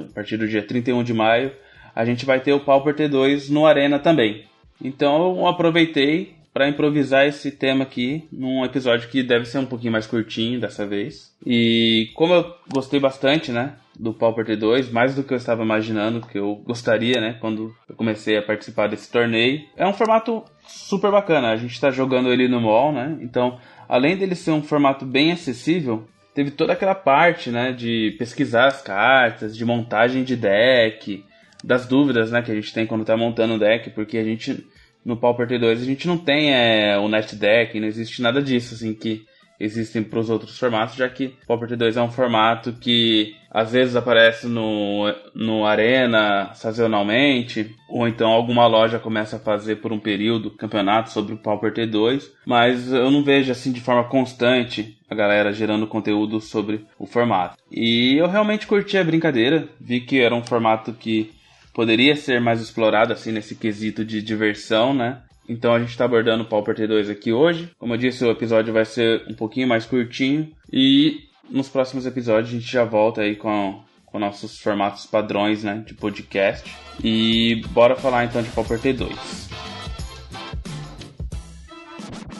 [0.09, 1.51] a partir do dia 31 de maio,
[1.93, 4.45] a gente vai ter o Pauper T2 no Arena também.
[4.81, 9.91] Então eu aproveitei para improvisar esse tema aqui num episódio que deve ser um pouquinho
[9.91, 11.35] mais curtinho dessa vez.
[11.45, 16.25] E como eu gostei bastante, né, do Pauper T2, mais do que eu estava imaginando,
[16.25, 19.63] que eu gostaria, né, quando eu comecei a participar desse torneio.
[19.75, 24.15] É um formato super bacana, a gente está jogando ele no mall, né, então além
[24.15, 29.57] dele ser um formato bem acessível, teve toda aquela parte, né, de pesquisar as cartas,
[29.57, 31.21] de montagem de deck,
[31.61, 34.65] das dúvidas, né, que a gente tem quando está montando o deck, porque a gente
[35.05, 38.73] no Pauper T2 a gente não tem é, o Net Deck, não existe nada disso,
[38.73, 39.23] assim, que
[39.59, 43.71] existem para os outros formatos, já que o Pauper T2 é um formato que às
[43.71, 49.99] vezes aparece no, no Arena sazonalmente, ou então alguma loja começa a fazer por um
[49.99, 55.15] período campeonato sobre o Pauper T2, mas eu não vejo assim de forma constante a
[55.15, 57.55] galera gerando conteúdo sobre o formato.
[57.71, 61.31] E eu realmente curti a brincadeira, vi que era um formato que
[61.75, 65.21] poderia ser mais explorado assim nesse quesito de diversão, né?
[65.47, 67.69] Então a gente está abordando o Pauper T2 aqui hoje.
[67.77, 72.49] Como eu disse, o episódio vai ser um pouquinho mais curtinho e nos próximos episódios
[72.49, 76.73] a gente já volta aí com, com nossos formatos padrões né, de podcast.
[77.03, 79.11] E bora falar então de Pauper T2.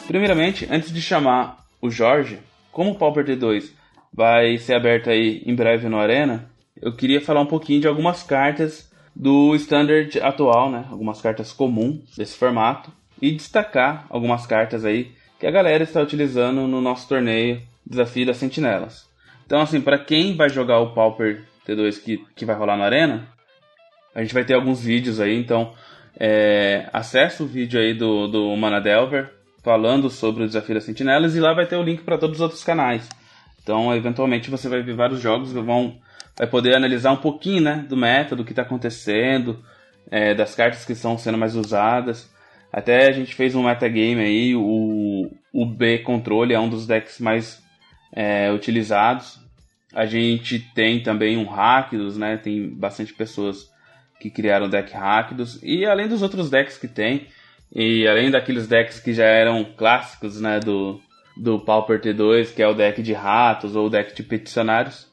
[0.06, 2.38] Primeiramente, antes de chamar o Jorge,
[2.72, 3.70] como o Pauper T2
[4.12, 8.22] vai ser aberto aí em breve no Arena, eu queria falar um pouquinho de algumas
[8.22, 10.84] cartas do standard atual, né?
[10.90, 16.68] Algumas cartas comuns desse formato e destacar algumas cartas aí que a galera está utilizando
[16.68, 19.08] no nosso torneio Desafio das Sentinelas.
[19.46, 23.26] Então, assim, para quem vai jogar o Pauper T2 que, que vai rolar na Arena,
[24.14, 25.72] a gente vai ter alguns vídeos aí, então
[26.18, 29.30] é, acessa o vídeo aí do, do Mana Delver
[29.62, 32.42] falando sobre o Desafio das Sentinelas e lá vai ter o link para todos os
[32.42, 33.08] outros canais.
[33.62, 35.96] Então, eventualmente, você vai ver vários jogos que vão
[36.38, 39.64] vai poder analisar um pouquinho né, do método, do que está acontecendo,
[40.10, 42.30] é, das cartas que estão sendo mais usadas.
[42.72, 47.18] Até a gente fez um metagame aí, o, o B controle é um dos decks
[47.20, 47.62] mais
[48.12, 49.38] é, utilizados.
[49.94, 52.36] A gente tem também um Rakdos, né?
[52.36, 53.70] Tem bastante pessoas
[54.20, 55.58] que criaram deck Rakdos.
[55.62, 57.28] E além dos outros decks que tem,
[57.74, 60.60] e além daqueles decks que já eram clássicos, né?
[60.60, 61.00] Do,
[61.36, 65.10] do Pauper T2, que é o deck de ratos ou o deck de peticionários.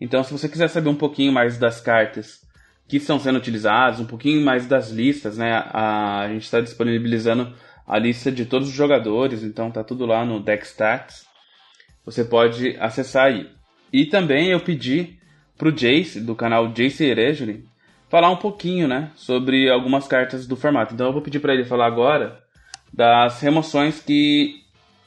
[0.00, 2.46] Então, se você quiser saber um pouquinho mais das cartas
[2.88, 5.52] que estão sendo utilizadas, um pouquinho mais das listas, né?
[5.52, 7.52] A, a gente está disponibilizando
[7.86, 11.26] a lista de todos os jogadores, então tá tudo lá no Deck Stats.
[12.04, 13.48] Você pode acessar aí.
[13.92, 15.18] E também eu pedi
[15.56, 17.64] pro Jace, do canal Jace Herejuri,
[18.08, 20.94] falar um pouquinho, né, sobre algumas cartas do formato.
[20.94, 22.40] Então eu vou pedir para ele falar agora
[22.92, 24.62] das remoções que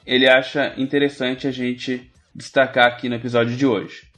[0.05, 4.08] ele acha interessante a gente destacar aqui no episódio de hoje.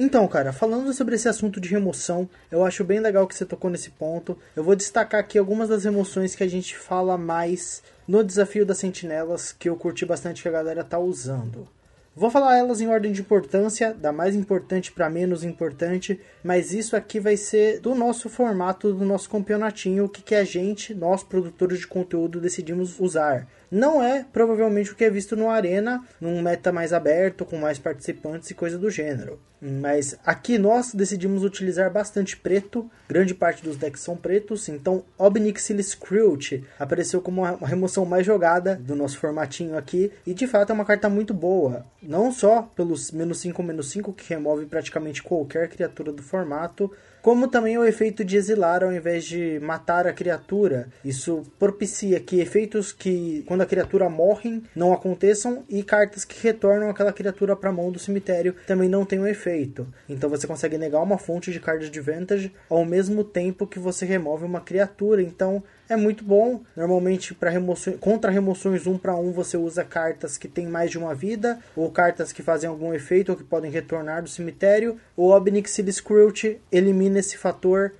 [0.00, 3.68] Então, cara, falando sobre esse assunto de remoção, eu acho bem legal que você tocou
[3.68, 4.38] nesse ponto.
[4.54, 8.78] Eu vou destacar aqui algumas das remoções que a gente fala mais no desafio das
[8.78, 11.66] sentinelas, que eu curti bastante que a galera tá usando.
[12.14, 16.94] Vou falar elas em ordem de importância, da mais importante para menos importante, mas isso
[16.94, 21.24] aqui vai ser do nosso formato, do nosso campeonatinho, o que, que a gente, nós
[21.24, 26.40] produtores de conteúdo, decidimos usar não é provavelmente o que é visto no Arena, num
[26.42, 29.38] meta mais aberto, com mais participantes e coisa do gênero.
[29.60, 35.96] Mas aqui nós decidimos utilizar bastante preto, grande parte dos decks são pretos, então Obnixilis
[35.96, 40.74] Cruelty apareceu como a remoção mais jogada do nosso formatinho aqui, e de fato é
[40.74, 45.68] uma carta muito boa, não só pelos menos 5 menos 5 que remove praticamente qualquer
[45.68, 46.92] criatura do formato,
[47.28, 50.88] como também o efeito de exilar ao invés de matar a criatura.
[51.04, 56.88] Isso propicia que efeitos que, quando a criatura morre, não aconteçam e cartas que retornam
[56.88, 59.86] aquela criatura para a mão do cemitério também não tenham efeito.
[60.08, 64.46] Então você consegue negar uma fonte de card advantage ao mesmo tempo que você remove
[64.46, 65.20] uma criatura.
[65.20, 66.62] Então é muito bom.
[66.76, 70.98] Normalmente para remoções, contra remoções 1 para 1 você usa cartas que têm mais de
[70.98, 75.00] uma vida, ou cartas que fazem algum efeito ou que podem retornar do cemitério.
[75.16, 77.92] O Obnixilis Cruelty elimina esse fator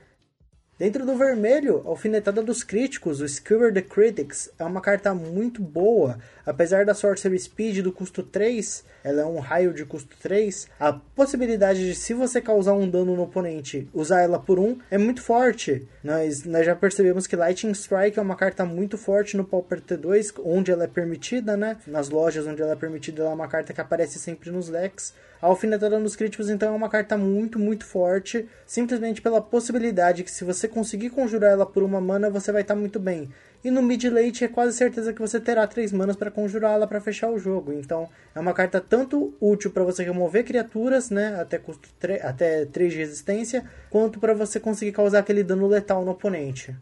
[0.78, 5.60] Dentro do vermelho, a alfinetada dos críticos, o Skewer the Critics, é uma carta muito
[5.60, 6.20] boa.
[6.48, 10.94] Apesar da Sorcery Speed do custo 3, ela é um raio de custo 3, a
[10.94, 15.20] possibilidade de, se você causar um dano no oponente, usar ela por 1 é muito
[15.20, 15.86] forte.
[16.02, 20.40] Nós, nós já percebemos que Lightning Strike é uma carta muito forte no Pauper T2,
[20.42, 21.76] onde ela é permitida, né?
[21.86, 25.12] Nas lojas onde ela é permitida, ela é uma carta que aparece sempre nos decks.
[25.40, 30.30] A alfinetada nos críticos, então, é uma carta muito, muito forte, simplesmente pela possibilidade que
[30.30, 33.28] se você conseguir conjurar ela por uma mana, você vai estar tá muito bem.
[33.64, 37.00] E no mid late é quase certeza que você terá três manas para conjurá-la para
[37.00, 37.72] fechar o jogo.
[37.72, 41.88] Então, é uma carta tanto útil para você remover criaturas, né, até custo
[42.22, 46.74] até 3 de resistência, quanto para você conseguir causar aquele dano letal no oponente.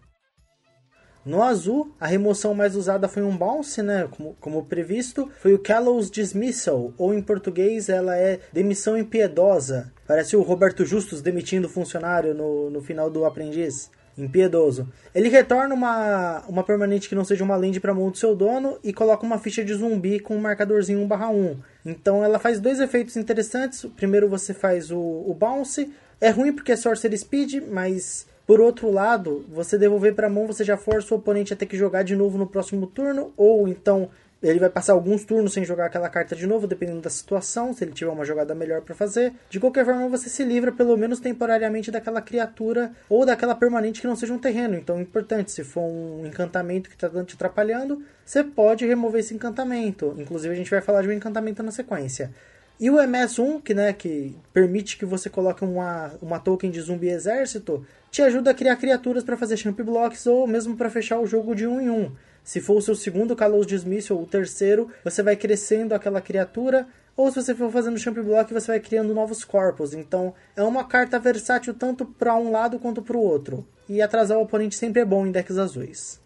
[1.24, 5.58] No azul, a remoção mais usada foi um bounce, né, como, como previsto, foi o
[5.58, 9.92] Callous Dismissal, ou em português ela é demissão impiedosa.
[10.06, 13.90] Parece o Roberto Justus demitindo funcionário no, no final do Aprendiz.
[14.18, 14.88] Impiedoso.
[15.14, 18.78] Ele retorna uma, uma permanente que não seja uma land para mão do seu dono
[18.82, 21.56] e coloca uma ficha de zumbi com um marcadorzinho 1/1.
[21.84, 23.84] Então ela faz dois efeitos interessantes.
[23.96, 25.92] Primeiro você faz o, o bounce.
[26.18, 30.62] É ruim porque é Sorcery Speed, mas por outro lado, você devolver para mão, você
[30.62, 34.08] já força o oponente a ter que jogar de novo no próximo turno, ou então
[34.42, 37.82] ele vai passar alguns turnos sem jogar aquela carta de novo, dependendo da situação, se
[37.82, 39.32] ele tiver uma jogada melhor para fazer.
[39.48, 44.06] De qualquer forma, você se livra pelo menos temporariamente daquela criatura ou daquela permanente que
[44.06, 44.74] não seja um terreno.
[44.74, 49.34] Então é importante, se for um encantamento que está te atrapalhando, você pode remover esse
[49.34, 50.14] encantamento.
[50.18, 52.30] Inclusive a gente vai falar de um encantamento na sequência.
[52.78, 57.08] E o MS1, que, né, que permite que você coloque uma, uma token de zumbi
[57.08, 61.26] exército, te ajuda a criar criaturas para fazer champ blocks ou mesmo para fechar o
[61.26, 62.12] jogo de um em um.
[62.46, 66.86] Se for o seu segundo Kalos Dismissal ou o terceiro, você vai crescendo aquela criatura,
[67.16, 69.92] ou se você for fazendo Champ Block, você vai criando novos corpos.
[69.92, 73.66] Então, é uma carta versátil tanto para um lado quanto para o outro.
[73.88, 76.20] E atrasar o oponente sempre é bom em decks azuis.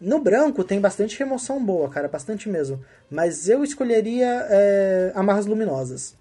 [0.00, 2.80] No branco tem bastante remoção boa, cara, bastante mesmo.
[3.10, 6.14] Mas eu escolheria é, Amarras Luminosas.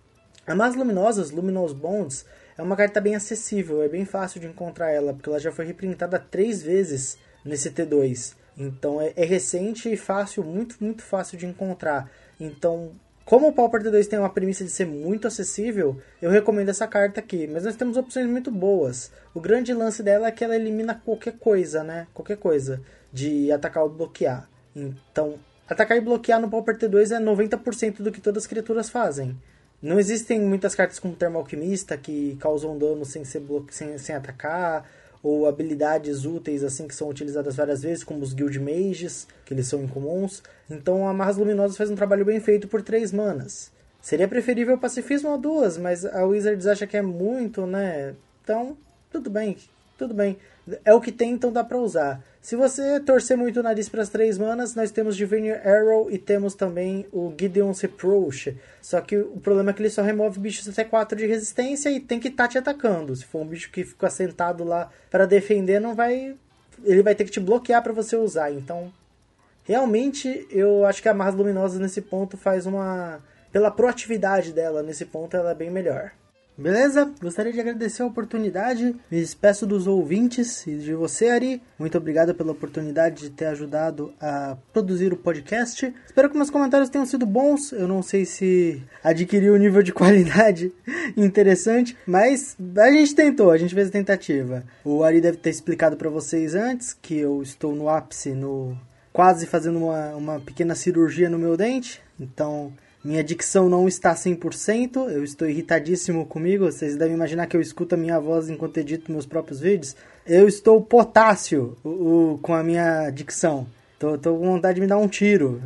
[0.47, 2.25] Amarras Luminosas, Luminous Bonds,
[2.57, 5.65] é uma carta bem acessível, é bem fácil de encontrar ela, porque ela já foi
[5.65, 8.41] reprintada três vezes nesse T2.
[8.57, 12.09] Então é, é recente e fácil, muito, muito fácil de encontrar.
[12.39, 12.91] Então,
[13.25, 17.19] como o Pauper T2 tem uma premissa de ser muito acessível, eu recomendo essa carta
[17.19, 17.47] aqui.
[17.47, 19.11] Mas nós temos opções muito boas.
[19.33, 22.07] O grande lance dela é que ela elimina qualquer coisa, né?
[22.13, 24.49] Qualquer coisa de atacar ou bloquear.
[24.75, 25.35] Então,
[25.69, 29.37] atacar e bloquear no Pauper T2 é 90% do que todas as criaturas fazem.
[29.81, 34.89] Não existem muitas cartas como Termo Alquimista que causam dano sem, ser sem, sem atacar,
[35.23, 39.67] ou habilidades úteis assim que são utilizadas várias vezes, como os Guild Mages, que eles
[39.67, 40.43] são incomuns.
[40.69, 43.71] Então a Marras Luminosas faz um trabalho bem feito por três manas.
[44.01, 48.13] Seria preferível pacifismo a duas, mas a Wizards acha que é muito, né?
[48.43, 48.77] Então,
[49.09, 49.55] tudo bem,
[49.97, 50.37] tudo bem.
[50.83, 52.21] É o que tem, então dá pra usar.
[52.43, 56.17] Se você torcer muito o nariz para as três manas, nós temos Divine Arrow e
[56.17, 58.57] temos também o Gideon's Reproach.
[58.81, 62.01] Só que o problema é que ele só remove bichos até 4 de resistência e
[62.01, 63.15] tem que estar tá te atacando.
[63.15, 66.35] Se for um bicho que fica sentado lá para defender, não vai.
[66.83, 68.51] Ele vai ter que te bloquear para você usar.
[68.51, 68.91] Então,
[69.63, 73.21] realmente, eu acho que a Marras Luminosas nesse ponto faz uma.
[73.53, 76.11] Pela proatividade dela nesse ponto, ela é bem melhor.
[76.57, 77.11] Beleza?
[77.19, 78.95] Gostaria de agradecer a oportunidade.
[79.09, 81.61] Me despeço dos ouvintes e de você, Ari.
[81.79, 85.93] Muito obrigado pela oportunidade de ter ajudado a produzir o podcast.
[86.05, 87.71] Espero que meus comentários tenham sido bons.
[87.71, 90.71] Eu não sei se adquiri um nível de qualidade
[91.17, 94.63] interessante, mas a gente tentou, a gente fez a tentativa.
[94.85, 98.77] O Ari deve ter explicado para vocês antes que eu estou no ápice, no
[99.11, 102.01] quase fazendo uma, uma pequena cirurgia no meu dente.
[102.19, 106.71] Então, minha dicção não está 100%, eu estou irritadíssimo comigo.
[106.71, 109.95] Vocês devem imaginar que eu escuto a minha voz enquanto edito meus próprios vídeos.
[110.25, 113.67] Eu estou potássio o, o, com a minha dicção.
[113.99, 115.61] Tô, tô, com vontade de me dar um tiro.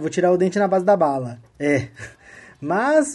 [0.00, 1.38] Vou tirar o dente na base da bala.
[1.58, 1.86] É.
[2.60, 3.14] Mas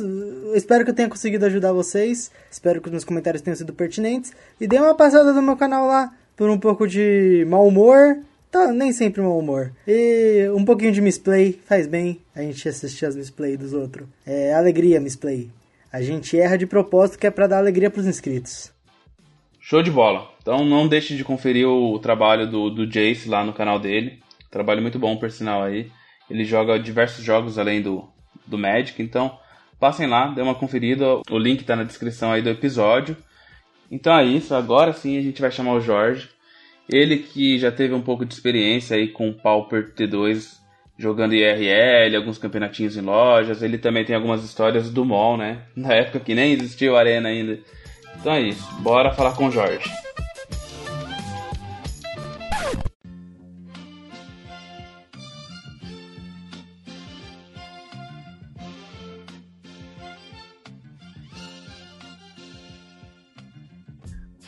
[0.54, 2.32] espero que eu tenha conseguido ajudar vocês.
[2.50, 4.32] Espero que os meus comentários tenham sido pertinentes.
[4.62, 8.18] E dê uma passada no meu canal lá por um pouco de mau humor
[8.52, 9.72] Tá, nem sempre mau humor.
[9.88, 14.06] E um pouquinho de misplay faz bem a gente assistir as misplay dos outros.
[14.26, 15.50] É alegria misplay.
[15.90, 18.70] A gente erra de propósito que é para dar alegria pros inscritos.
[19.58, 20.30] Show de bola.
[20.42, 24.20] Então não deixe de conferir o trabalho do, do Jace lá no canal dele.
[24.50, 25.90] Trabalho muito bom, por sinal aí.
[26.30, 28.04] Ele joga diversos jogos além do,
[28.46, 29.40] do Magic, então
[29.80, 31.22] passem lá, dê uma conferida.
[31.30, 33.16] O link tá na descrição aí do episódio.
[33.90, 36.30] Então é isso, agora sim a gente vai chamar o Jorge
[36.90, 40.60] ele que já teve um pouco de experiência aí com o Pauper T2
[40.98, 43.64] jogando IRL, alguns campeonatinhos em lojas.
[43.64, 45.64] Ele também tem algumas histórias do mall, né?
[45.76, 47.60] Na época que nem existia o Arena ainda.
[48.20, 49.90] Então é isso, bora falar com o Jorge.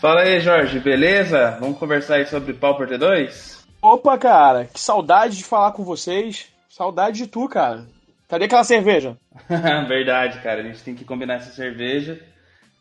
[0.03, 1.51] Fala aí, Jorge, beleza?
[1.61, 3.63] Vamos conversar aí sobre Pauper T2?
[3.81, 6.49] Opa, cara, que saudade de falar com vocês.
[6.67, 7.85] Saudade de tu, cara.
[8.27, 9.17] Cadê aquela cerveja?
[9.87, 10.59] Verdade, cara.
[10.59, 12.21] A gente tem que combinar essa cerveja.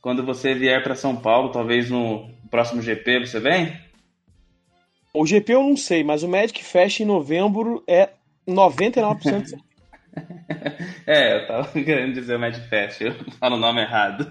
[0.00, 3.80] Quando você vier para São Paulo, talvez no próximo GP, você vem?
[5.14, 8.08] O GP eu não sei, mas o Magic Fest em novembro é
[8.48, 9.64] 99% certo.
[11.06, 14.26] é, eu tava querendo dizer o Magic Fest, eu falo o nome errado.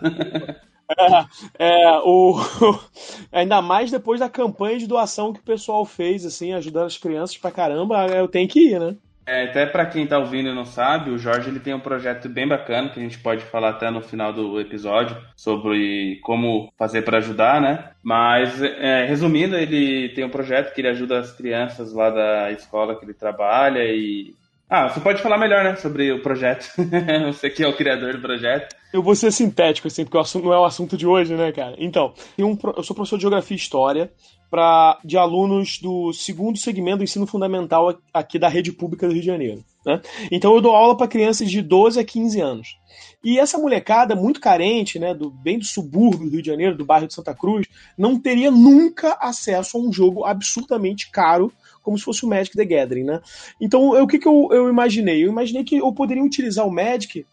[1.60, 2.40] É, é, o,
[3.32, 7.38] ainda mais depois da campanha de doação que o pessoal fez, assim, ajudando as crianças
[7.38, 8.96] pra caramba, eu tenho que ir, né?
[9.26, 12.28] É, até para quem tá ouvindo e não sabe, o Jorge ele tem um projeto
[12.28, 17.04] bem bacana que a gente pode falar até no final do episódio sobre como fazer
[17.04, 17.92] para ajudar, né?
[18.04, 22.96] Mas é, resumindo, ele tem um projeto que ele ajuda as crianças lá da escola
[22.96, 24.34] que ele trabalha e
[24.74, 26.72] ah, você pode falar melhor, né, sobre o projeto.
[27.28, 28.74] você que é o criador do projeto.
[28.94, 31.52] Eu vou ser sintético, assim, porque o assunto não é o assunto de hoje, né,
[31.52, 31.76] cara?
[31.78, 34.10] Então, eu sou professor de Geografia e História
[34.50, 39.22] para de alunos do segundo segmento do ensino fundamental aqui da rede pública do Rio
[39.22, 39.64] de Janeiro.
[39.86, 40.02] Né?
[40.30, 42.78] Então eu dou aula para crianças de 12 a 15 anos.
[43.24, 46.86] E essa molecada muito carente, né, do bem do subúrbio do Rio de Janeiro, do
[46.86, 47.66] bairro de Santa Cruz,
[47.98, 51.52] não teria nunca acesso a um jogo absolutamente caro
[51.82, 53.22] como se fosse o Magic the Gathering, né?
[53.60, 55.24] Então, o que, que eu, eu imaginei?
[55.24, 57.26] Eu imaginei que eu poderia utilizar o Magic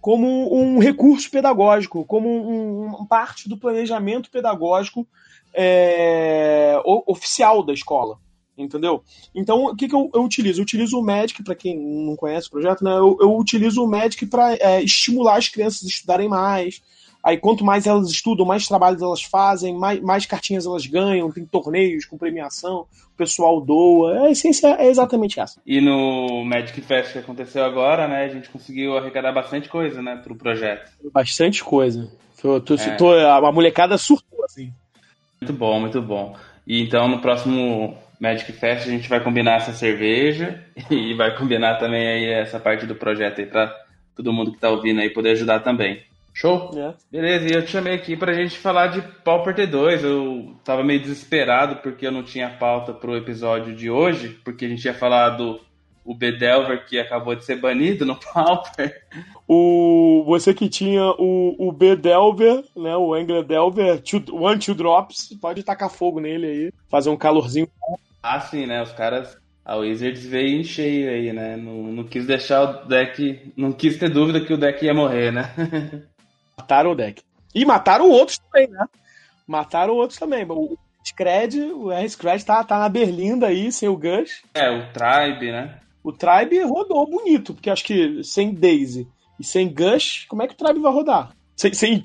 [0.00, 5.06] como um recurso pedagógico, como um, um parte do planejamento pedagógico
[5.54, 8.18] é, oficial da escola.
[8.56, 9.02] Entendeu?
[9.34, 10.60] Então, o que, que eu, eu utilizo?
[10.60, 12.92] Eu utilizo o Magic, para quem não conhece o projeto, né?
[12.92, 16.80] Eu, eu utilizo o Magic para é, estimular as crianças a estudarem mais.
[17.24, 21.46] Aí, quanto mais elas estudam, mais trabalhos elas fazem, mais, mais cartinhas elas ganham, tem
[21.46, 24.26] torneios com premiação, o pessoal doa.
[24.26, 25.58] A essência é exatamente essa.
[25.64, 30.20] E no Magic Fest que aconteceu agora, né, a gente conseguiu arrecadar bastante coisa, né,
[30.22, 30.90] pro projeto.
[31.10, 32.12] Bastante coisa.
[32.42, 32.96] Eu, tô, é.
[32.96, 34.70] tô, a molecada surtou, assim.
[35.40, 36.36] Muito bom, muito bom.
[36.66, 41.78] E então no próximo Magic Fest a gente vai combinar essa cerveja e vai combinar
[41.78, 43.74] também aí essa parte do projeto aí para
[44.14, 46.02] todo mundo que tá ouvindo aí poder ajudar também.
[46.34, 46.72] Show?
[46.76, 46.94] É.
[47.12, 50.02] Beleza, e eu te chamei aqui pra gente falar de Pauper T2.
[50.02, 54.68] Eu tava meio desesperado porque eu não tinha pauta pro episódio de hoje, porque a
[54.68, 55.60] gente ia falar do
[56.04, 59.00] o Bedelver que acabou de ser banido no Pauper.
[59.48, 65.34] O, você que tinha o, o Bedelver, né, o Angler Delver, two, one, two drops,
[65.40, 67.68] pode tacar fogo nele aí, fazer um calorzinho.
[68.20, 68.82] Ah, sim, né?
[68.82, 69.38] Os caras.
[69.64, 71.56] A Wizards veio em cheio aí, né?
[71.56, 73.52] Não, não quis deixar o deck.
[73.56, 75.54] Não quis ter dúvida que o deck ia morrer, né?
[76.56, 77.22] Mataram o deck.
[77.54, 78.86] E mataram outros também, né?
[79.46, 80.44] Mataram outros também.
[80.48, 84.42] O Scred, o R-Scred tá, tá na berlinda aí, sem o Gush.
[84.54, 85.78] É, o Tribe, né?
[86.02, 90.54] O Tribe rodou bonito, porque acho que sem Daisy e sem Gush, como é que
[90.54, 91.30] o Tribe vai rodar?
[91.56, 92.02] Sem, sem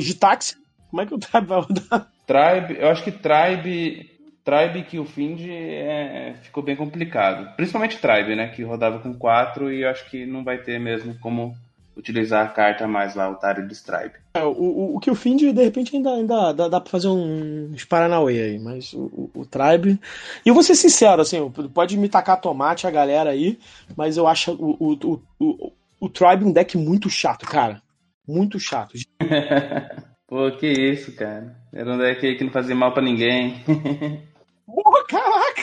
[0.00, 0.56] de táxi,
[0.90, 2.08] como é que o Tribe vai rodar?
[2.26, 4.16] Tribe, eu acho que Tribe
[4.46, 7.52] Tribe que o Find é, ficou bem complicado.
[7.56, 8.46] Principalmente Tribe, né?
[8.46, 11.52] Que rodava com 4 e acho que não vai ter mesmo como
[11.96, 14.14] utilizar a carta mais lá, o Tyrell Tribe.
[14.34, 17.08] É, o, o, o que o Find, de repente, ainda, ainda dá, dá pra fazer
[17.08, 19.98] uns Paranauê aí, mas o, o, o, Tribe.
[20.44, 23.58] E eu vou ser sincero, assim, pode me tacar tomate a galera aí,
[23.96, 27.82] mas eu acho o, o, o, o, Tribe um deck muito chato, cara.
[28.28, 28.94] Muito chato.
[30.28, 31.56] Pô, que isso, cara.
[31.72, 33.62] Era um deck que não fazia mal para ninguém.
[34.66, 35.62] Porra, caraca!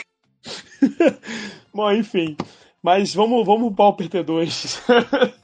[1.72, 2.36] Bom, enfim.
[2.82, 5.34] Mas vamos, vamos pro Pauper T2.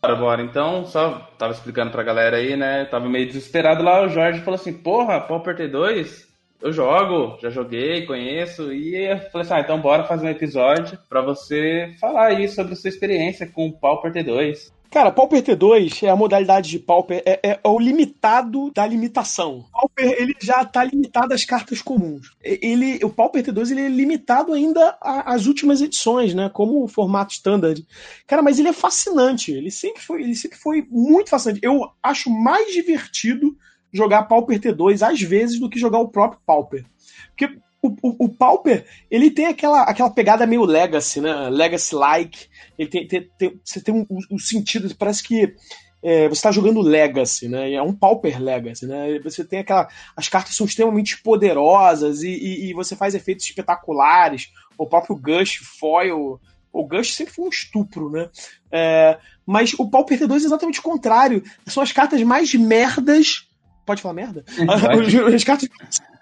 [0.00, 0.42] Bora, bora.
[0.42, 2.84] Então, só tava explicando pra galera aí, né?
[2.84, 4.02] Tava meio desesperado lá.
[4.02, 6.26] O Jorge falou assim: Porra, Pauper T2?
[6.60, 8.72] Eu jogo, já joguei, conheço.
[8.72, 12.74] E eu falei assim: Ah, então bora fazer um episódio pra você falar aí sobre
[12.74, 14.72] a sua experiência com o Pauper T2.
[14.90, 19.66] Cara, Pauper T2 é a modalidade de Pauper, é, é, é, o limitado da limitação.
[19.70, 22.30] Pauper, ele já tá limitado às cartas comuns.
[22.42, 26.48] Ele, o Pauper T2 ele é limitado ainda às últimas edições, né?
[26.48, 27.86] Como o formato standard.
[28.26, 29.52] Cara, mas ele é fascinante.
[29.52, 31.60] Ele sempre foi, ele sempre foi muito fascinante.
[31.62, 33.54] Eu acho mais divertido
[33.92, 36.84] jogar Pauper T2 às vezes do que jogar o próprio Pauper.
[37.28, 37.58] Porque
[37.88, 41.48] o, o, o, Pauper, ele tem aquela, aquela pegada meio Legacy, né?
[41.48, 42.46] Legacy-like.
[42.78, 45.54] Ele tem, tem, tem, você tem um, um sentido, parece que
[46.02, 47.72] é, você está jogando Legacy, né?
[47.72, 49.18] É um Pauper Legacy, né?
[49.24, 49.88] Você tem aquela.
[50.16, 54.52] As cartas são extremamente poderosas e, e, e você faz efeitos espetaculares.
[54.76, 56.40] O próprio Gush, Foil.
[56.72, 58.28] O Gush sempre foi um estupro, né?
[58.70, 61.42] É, mas o Pauper T2 é exatamente o contrário.
[61.66, 63.48] São as cartas mais merdas.
[63.84, 64.44] Pode falar merda?
[65.34, 65.70] As cartas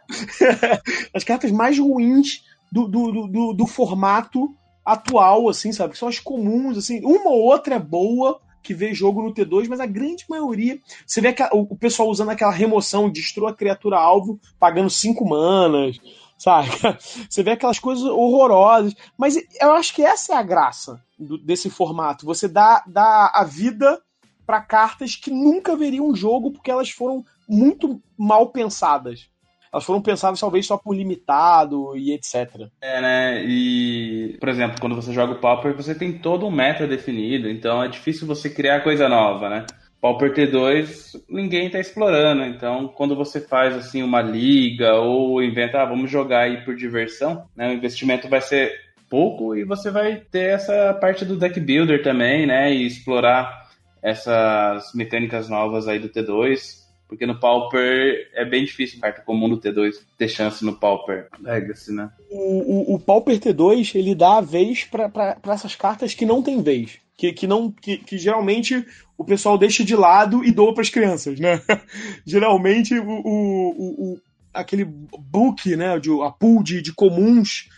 [1.12, 4.54] as cartas mais ruins do, do, do, do, formato
[4.84, 5.92] atual, assim, sabe?
[5.92, 7.04] Que são as comuns, assim.
[7.04, 10.78] Uma ou outra é boa que vê jogo no T2, mas a grande maioria.
[11.06, 15.98] Você vê o pessoal usando aquela remoção, destrua a criatura alvo, pagando 5 manas,
[16.36, 16.68] sabe?
[17.30, 18.94] Você vê aquelas coisas horrorosas.
[19.16, 22.26] Mas eu acho que essa é a graça do, desse formato.
[22.26, 24.00] Você dá, dá a vida
[24.44, 29.28] para cartas que nunca veriam jogo porque elas foram muito mal pensadas
[29.76, 32.68] elas foram pensadas talvez só por limitado e etc.
[32.80, 33.44] É, né?
[33.44, 37.82] E, por exemplo, quando você joga o Pauper, você tem todo um meta definido, então
[37.82, 39.66] é difícil você criar coisa nova, né?
[40.00, 45.86] Pauper T2 ninguém está explorando, então quando você faz assim uma liga ou inventa, ah,
[45.86, 47.68] vamos jogar aí por diversão, né?
[47.68, 48.72] O investimento vai ser
[49.10, 52.72] pouco e você vai ter essa parte do deck builder também, né?
[52.72, 53.66] E explorar
[54.02, 59.60] essas mecânicas novas aí do T2 porque no Pauper é bem difícil, carta comum do
[59.60, 62.10] T2, ter chance no Pauper Legacy, né?
[62.30, 66.62] O, o, o Pauper T2, ele dá a vez para essas cartas que não tem
[66.62, 66.98] vez.
[67.16, 68.84] Que, que, não, que, que geralmente
[69.16, 71.62] o pessoal deixa de lado e doa para as crianças, né?
[72.26, 74.20] geralmente o, o, o,
[74.52, 77.68] aquele book, né, de, a pool de, de comuns,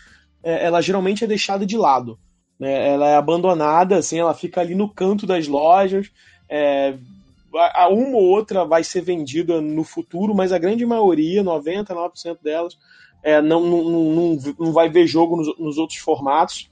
[0.43, 2.19] é, ela geralmente é deixada de lado.
[2.59, 2.89] Né?
[2.89, 6.11] Ela é abandonada, assim, ela fica ali no canto das lojas,
[6.49, 6.95] é,
[7.55, 12.77] a uma ou outra vai ser vendida no futuro, mas a grande maioria, 99% delas,
[13.23, 16.69] é, não, não, não, não vai ver jogo nos, nos, outros formatos,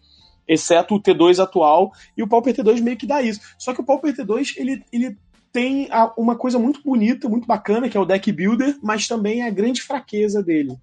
[0.48, 3.42] exceto o T2 atual, e o Pauper T2 meio que dá isso.
[3.58, 5.18] Só que o Pauper T2, ele, ele
[5.52, 9.42] tem a, uma coisa muito bonita, muito bacana, que é o deck builder, mas também
[9.42, 10.78] a grande fraqueza dele.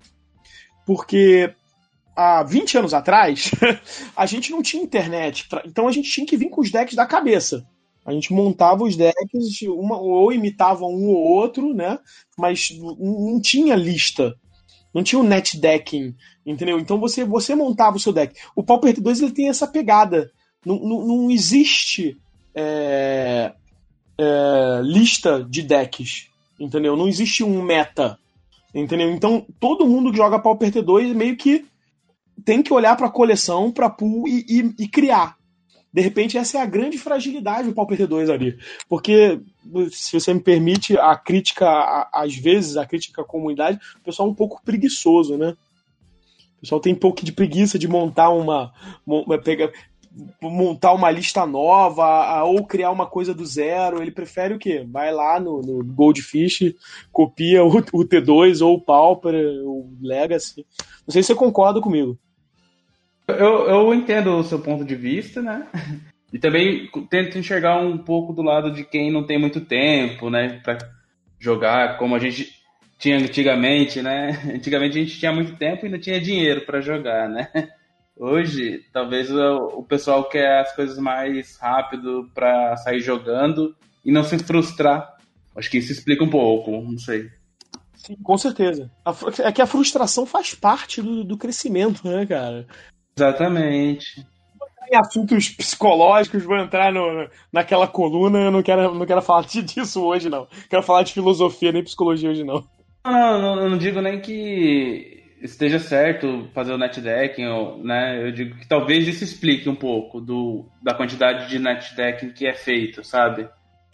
[0.85, 1.55] Porque
[2.15, 3.51] há 20 anos atrás,
[4.15, 5.63] a gente não tinha internet, pra...
[5.65, 7.67] então a gente tinha que vir com os decks da cabeça.
[8.05, 11.99] A gente montava os decks, uma, ou imitava um ou outro, né?
[12.37, 14.35] Mas não tinha lista.
[14.93, 16.15] Não tinha o net decking,
[16.47, 16.79] entendeu?
[16.79, 18.39] Então você, você montava o seu deck.
[18.55, 20.31] O Pauper T2 ele tem essa pegada.
[20.65, 22.17] Não, não, não existe
[22.55, 23.53] é,
[24.17, 26.29] é, lista de decks,
[26.61, 26.97] entendeu?
[26.97, 28.19] Não existe um meta,
[28.73, 29.11] entendeu?
[29.11, 31.67] Então todo mundo que joga Pauper T2 meio que
[32.45, 35.37] tem que olhar para a coleção, para pool e, e, e criar.
[35.95, 38.59] De repente, essa é a grande fragilidade do Pauper T2 ali.
[38.89, 39.41] Porque,
[39.93, 44.33] se você me permite, a crítica, às vezes, a crítica à comunidade, o pessoal é
[44.33, 45.55] um pouco preguiçoso, né?
[46.57, 48.73] O pessoal tem um pouco de preguiça de montar uma.
[49.45, 49.71] pegar,
[50.43, 54.03] montar uma lista nova ou criar uma coisa do zero.
[54.03, 54.85] Ele prefere o quê?
[54.91, 56.75] Vai lá no, no Goldfish,
[57.13, 59.33] copia o, o, T2 ou o Pauper,
[59.65, 60.67] o Legacy.
[61.07, 62.19] Não sei se você concorda comigo.
[63.27, 65.67] Eu, eu entendo o seu ponto de vista, né?
[66.33, 70.61] E também tento enxergar um pouco do lado de quem não tem muito tempo, né?
[70.65, 70.77] Pra
[71.39, 72.53] jogar, como a gente
[72.99, 74.31] tinha antigamente, né?
[74.53, 77.49] Antigamente a gente tinha muito tempo e não tinha dinheiro para jogar, né?
[78.17, 84.37] Hoje, talvez o, pessoal quer as coisas mais rápido para sair jogando e não se
[84.39, 85.17] frustrar.
[85.55, 87.31] Acho que isso explica um pouco, não sei.
[87.95, 88.91] Sim, com certeza.
[89.43, 92.67] É que a frustração faz parte do, do crescimento, né, cara?
[93.17, 94.27] Exatamente.
[94.91, 98.39] Em assuntos psicológicos, vou entrar no, naquela coluna.
[98.39, 100.47] Eu não quero, não quero falar disso hoje, não.
[100.69, 102.65] Quero falar de filosofia, nem psicologia hoje, não.
[103.05, 107.45] Não, não, eu não digo nem que esteja certo fazer o netdecking,
[107.83, 108.27] né?
[108.27, 112.55] Eu digo que talvez isso explique um pouco do, da quantidade de netdecking que é
[112.55, 113.47] feito, sabe?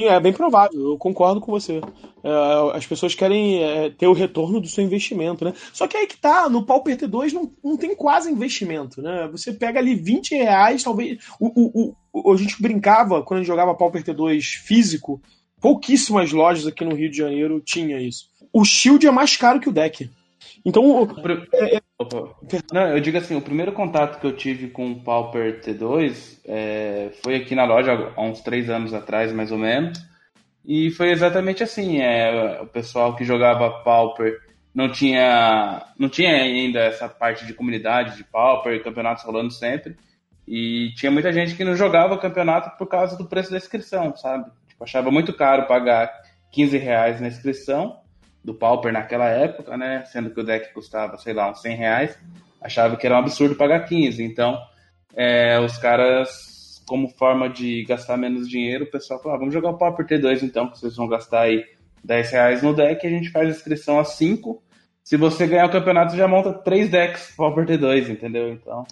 [0.07, 1.81] É bem provável, eu concordo com você.
[2.23, 5.55] É, as pessoas querem é, ter o retorno do seu investimento, né?
[5.73, 9.29] Só que aí que tá, no Pauper T2 não, não tem quase investimento, né?
[9.33, 11.19] Você pega ali 20 reais, talvez.
[11.39, 11.51] O,
[11.83, 15.21] o, o, a gente brincava quando a gente jogava Pauper T2 físico,
[15.61, 18.29] pouquíssimas lojas aqui no Rio de Janeiro tinha isso.
[18.53, 20.11] O Shield é mais caro que o deck.
[20.65, 21.09] Então.
[21.55, 21.81] É, é...
[22.73, 27.11] Não, eu digo assim, o primeiro contato que eu tive com o Pauper T2 é,
[27.23, 29.99] foi aqui na loja há uns três anos atrás, mais ou menos.
[30.65, 32.01] E foi exatamente assim.
[32.01, 34.39] É, o pessoal que jogava Pauper
[34.75, 39.97] não tinha, não tinha ainda essa parte de comunidade de Pauper, campeonatos rolando sempre.
[40.47, 44.51] E tinha muita gente que não jogava campeonato por causa do preço da inscrição, sabe?
[44.69, 46.11] Tipo, achava muito caro pagar
[46.51, 48.01] 15 reais na inscrição
[48.43, 50.05] do Pauper naquela época, né?
[50.07, 52.19] Sendo que o deck custava, sei lá, uns 100 reais,
[52.61, 54.23] achava que era um absurdo pagar 15.
[54.23, 54.59] Então,
[55.15, 59.71] é, os caras, como forma de gastar menos dinheiro, o pessoal falou, ah, vamos jogar
[59.71, 61.65] o Pauper T2 então, que vocês vão gastar aí
[62.03, 64.63] 10 reais no deck, a gente faz a inscrição a 5.
[65.03, 68.51] Se você ganhar o campeonato, já monta 3 decks Pauper T2, entendeu?
[68.53, 68.87] Então,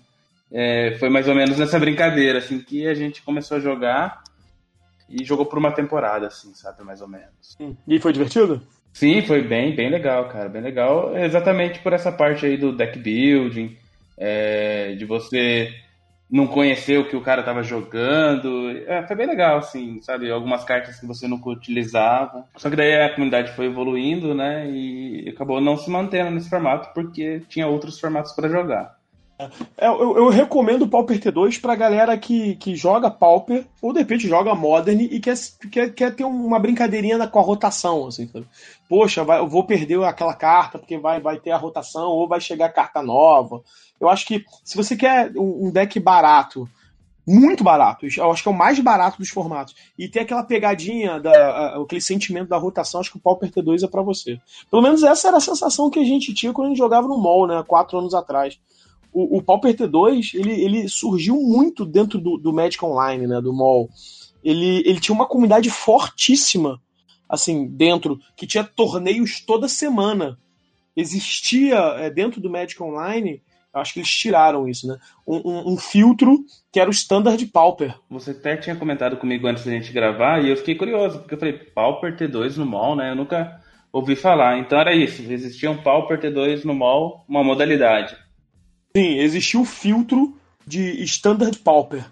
[0.50, 4.22] é, foi mais ou menos nessa brincadeira, assim, que a gente começou a jogar
[5.08, 7.56] e jogou por uma temporada, assim, sabe, mais ou menos.
[7.86, 8.60] E foi divertido?
[8.98, 11.16] Sim, foi bem, bem legal, cara, bem legal.
[11.16, 13.76] Exatamente por essa parte aí do deck building,
[14.18, 15.72] é, de você
[16.28, 18.68] não conhecer o que o cara tava jogando.
[18.88, 20.28] É, foi bem legal, assim, sabe?
[20.28, 22.44] Algumas cartas que você nunca utilizava.
[22.56, 24.68] Só que daí a comunidade foi evoluindo, né?
[24.68, 28.97] E acabou não se mantendo nesse formato porque tinha outros formatos para jogar.
[29.76, 34.00] É, eu, eu, recomendo o Pauper T2 pra galera que, que joga Pauper, ou de
[34.00, 35.36] repente joga Modern e quer,
[35.70, 38.46] quer, quer ter uma brincadeirinha com a rotação, assim, sabe?
[38.88, 42.40] Poxa, vai, eu vou perder aquela carta porque vai, vai ter a rotação, ou vai
[42.40, 43.62] chegar carta nova.
[44.00, 46.68] Eu acho que se você quer um, deck barato,
[47.24, 51.20] muito barato, eu acho que é o mais barato dos formatos, e ter aquela pegadinha,
[51.20, 54.40] da, aquele sentimento da rotação, acho que o Pauper T2 é para você.
[54.68, 57.18] Pelo menos essa era a sensação que a gente tinha quando a gente jogava no
[57.18, 58.58] mall, né, quatro anos atrás
[59.12, 63.52] o, o Pauper T2 ele, ele surgiu muito dentro do, do Magic Online, né, do
[63.52, 63.88] mall.
[64.42, 66.80] Ele, ele tinha uma comunidade fortíssima,
[67.28, 70.38] assim, dentro, que tinha torneios toda semana.
[70.96, 73.42] Existia é, dentro do Magic Online,
[73.72, 74.96] acho que eles tiraram isso, né?
[75.26, 76.38] Um, um, um, filtro
[76.72, 77.94] que era o Standard Pauper.
[78.10, 81.38] Você até tinha comentado comigo antes da gente gravar e eu fiquei curioso, porque eu
[81.38, 83.10] falei, Pauper T2 no mall, né?
[83.10, 83.60] Eu nunca
[83.92, 84.58] ouvi falar.
[84.58, 88.16] Então era isso, existia um Pauper T2 no mall, uma modalidade.
[88.98, 90.36] Sim, existia o filtro
[90.66, 92.04] de Standard Pauper.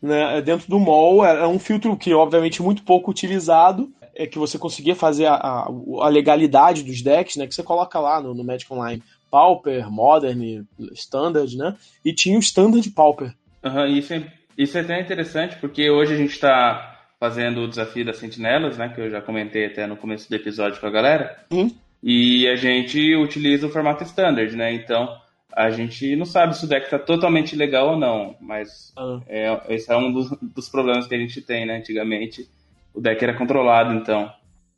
[0.00, 4.38] Né, dentro do mall, é, é um filtro que, obviamente, muito pouco utilizado, é que
[4.38, 8.34] você conseguia fazer a, a, a legalidade dos decks, né, que você coloca lá no,
[8.34, 9.02] no Magic Online.
[9.28, 11.74] Pauper, Modern, Standard, né?
[12.04, 13.34] E tinha o Standard Pauper.
[13.62, 18.06] Uhum, isso, é, isso é até interessante, porque hoje a gente está fazendo o desafio
[18.06, 18.88] das sentinelas, né?
[18.88, 21.44] Que eu já comentei até no começo do episódio com a galera.
[21.50, 21.70] Uhum.
[22.02, 24.72] E a gente utiliza o formato Standard, né?
[24.72, 25.14] Então,
[25.52, 29.20] a gente não sabe se o deck tá totalmente legal ou não, mas ah.
[29.26, 31.78] é, esse é um dos, dos, problemas que a gente tem, né?
[31.78, 32.48] Antigamente
[32.94, 34.30] o deck era controlado, então.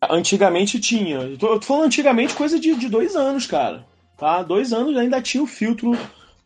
[0.09, 1.37] Antigamente tinha.
[1.37, 3.87] Tô, tô falando antigamente coisa de, de dois anos, cara.
[4.16, 4.43] Tá?
[4.43, 5.93] Dois anos ainda tinha o filtro,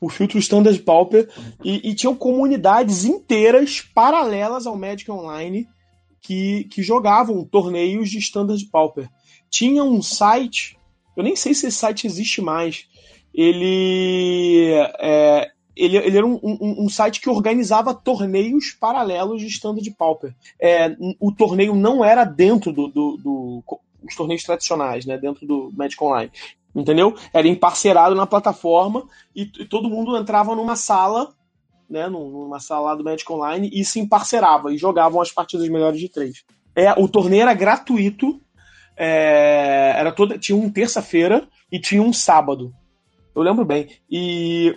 [0.01, 1.29] o filtro Standard Pauper,
[1.63, 5.69] e, e tinham comunidades inteiras paralelas ao Magic Online
[6.21, 9.09] que, que jogavam torneios de Standard Pauper.
[9.51, 10.77] Tinha um site,
[11.17, 12.89] eu nem sei se esse site existe mais,
[13.35, 19.91] ele, é, ele, ele era um, um, um, site que organizava torneios paralelos de Standard
[19.93, 20.33] Pauper.
[20.61, 23.65] É, o torneio não era dentro do, do, do
[24.07, 26.31] os torneios tradicionais, né, dentro do Magic Online.
[26.75, 27.17] Entendeu?
[27.33, 31.33] Era emparcerado na plataforma e, e todo mundo entrava numa sala,
[31.89, 35.99] né, numa sala lá do Magic Online e se emparcerava e jogavam as partidas melhores
[35.99, 36.45] de três.
[36.75, 38.41] É, o torneio era gratuito,
[38.97, 42.73] é, era toda, tinha um terça-feira e tinha um sábado.
[43.35, 43.89] Eu lembro bem.
[44.11, 44.77] E,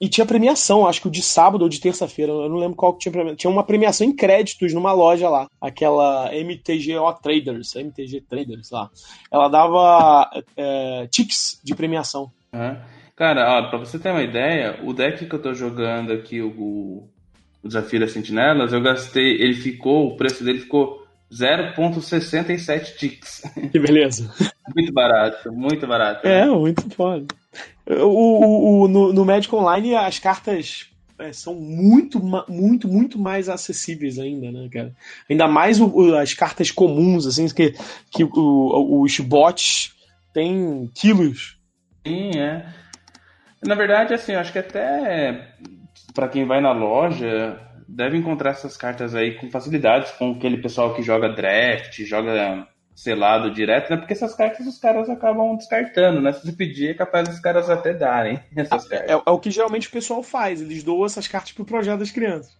[0.00, 2.92] e tinha premiação, acho que o de sábado ou de terça-feira, eu não lembro qual
[2.92, 3.36] que tinha premiação.
[3.36, 8.90] Tinha uma premiação em créditos numa loja lá, aquela MTGO Traders, MTG Traders lá.
[9.30, 12.30] Ela dava é, tips de premiação.
[12.52, 12.76] Uhum.
[13.16, 17.08] Cara, ó, pra você ter uma ideia, o deck que eu tô jogando aqui, o,
[17.62, 23.42] o Desafio das Sentinelas, eu gastei, ele ficou, o preço dele ficou 0.67 ticks.
[23.72, 24.32] Que beleza.
[24.74, 26.26] muito barato, muito barato.
[26.26, 27.26] É, muito foda.
[27.88, 33.48] O, o, o no, no Magic Online as cartas é, são muito, muito, muito mais
[33.48, 34.94] acessíveis ainda, né, cara?
[35.28, 37.74] Ainda mais o, as cartas comuns, assim, que,
[38.10, 39.94] que os bots
[40.32, 41.58] têm quilos.
[42.06, 42.66] Sim, é.
[43.64, 45.54] Na verdade, assim, acho que até
[46.14, 50.94] para quem vai na loja deve encontrar essas cartas aí com facilidades com aquele pessoal
[50.94, 52.66] que joga draft, joga
[52.98, 53.96] selado direto, né?
[53.96, 56.32] Porque essas cartas os caras acabam descartando, né?
[56.32, 59.10] Se você pedir, é capaz dos caras até darem essas ah, cartas.
[59.10, 62.10] É, é, o que geralmente o pessoal faz, eles doam essas cartas pro projeto das
[62.10, 62.58] crianças.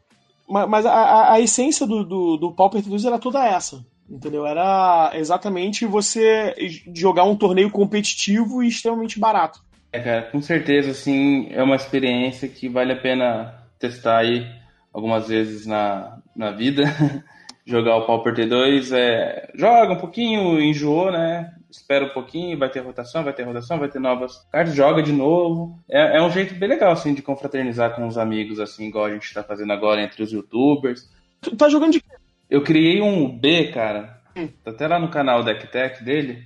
[0.48, 3.84] Mas, mas a, a, a, essência do, do, do Pauper 2 era toda essa.
[4.08, 4.46] Entendeu?
[4.46, 6.54] Era exatamente você
[6.94, 9.60] jogar um torneio competitivo e extremamente barato.
[9.92, 14.46] É, cara, com certeza, assim, é uma experiência que vale a pena testar aí
[14.92, 16.84] algumas vezes na, na vida.
[17.68, 21.52] jogar o Pauper T2, é, joga um pouquinho, enjoou, né?
[21.70, 25.12] Espera um pouquinho, vai ter rotação, vai ter rotação, vai ter novas cartas, joga de
[25.12, 25.78] novo.
[25.86, 29.12] É, é um jeito bem legal, assim, de confraternizar com os amigos, assim, igual a
[29.12, 31.10] gente tá fazendo agora entre os youtubers.
[31.42, 32.08] Tu tá jogando de quê?
[32.48, 34.18] Eu criei um B, cara.
[34.34, 34.48] Hum.
[34.64, 36.42] Tá até lá no canal DeckTech dele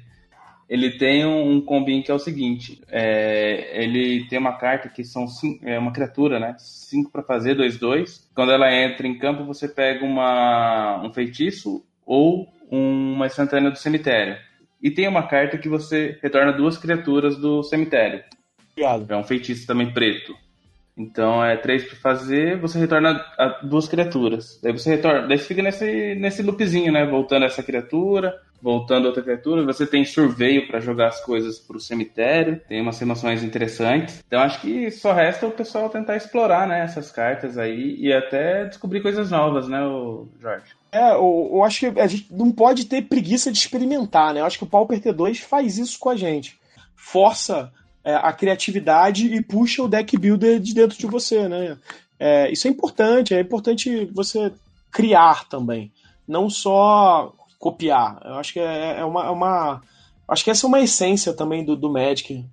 [0.72, 5.04] ele tem um, um combinho que é o seguinte: é, ele tem uma carta que
[5.04, 6.56] são cinco, é uma criatura, né?
[6.58, 8.30] 5 para fazer, 2, 2.
[8.34, 14.38] Quando ela entra em campo, você pega uma, um feitiço ou uma instantânea do cemitério.
[14.82, 18.24] E tem uma carta que você retorna duas criaturas do cemitério.
[19.10, 20.34] É um feitiço também preto.
[20.96, 23.22] Então é três para fazer, você retorna
[23.62, 24.58] duas criaturas.
[24.62, 27.04] Daí você retorna, daí você fica nesse, nesse loopzinho, né?
[27.04, 29.64] Voltando essa criatura, voltando a outra criatura.
[29.64, 34.22] Você tem surveio para jogar as coisas pro cemitério, tem umas emoções interessantes.
[34.26, 38.64] Então acho que só resta o pessoal tentar explorar, né, essas cartas aí e até
[38.66, 40.66] descobrir coisas novas, né, o Jorge?
[40.92, 44.40] É, eu, eu acho que a gente não pode ter preguiça de experimentar, né?
[44.40, 46.60] Eu acho que o Pauper T2 faz isso com a gente.
[46.94, 47.72] Força
[48.04, 51.78] é, a criatividade e puxa o deck builder de dentro de você, né?
[52.20, 54.52] É, isso é importante, é importante você
[54.92, 55.90] criar também,
[56.28, 58.20] não só copiar.
[58.24, 59.80] Eu acho que é, é uma, é uma,
[60.26, 62.44] acho que essa é uma essência também do, do Magic.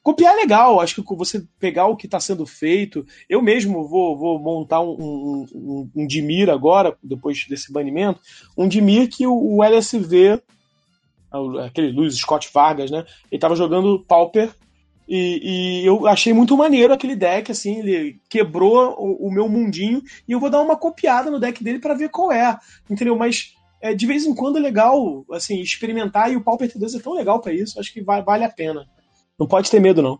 [0.00, 3.04] Copiar é legal, acho que você pegar o que está sendo feito.
[3.28, 8.20] Eu mesmo vou, vou montar um, um, um, um Dimir agora, depois desse banimento,
[8.56, 10.40] um Dimir que o, o LSV,
[11.66, 12.98] aquele Luiz Scott Vargas, né?
[13.30, 14.54] Ele estava jogando Pauper
[15.08, 20.00] e, e, eu achei muito maneiro aquele deck, assim, ele quebrou o, o, meu mundinho
[20.26, 22.56] e eu vou dar uma copiada no deck dele para ver qual é,
[22.88, 23.16] entendeu?
[23.16, 23.54] Mas
[23.84, 27.12] é, de vez em quando é legal, assim, experimentar e o Pauper T2 é tão
[27.12, 28.88] legal para isso, acho que vale a pena.
[29.38, 30.18] Não pode ter medo, não.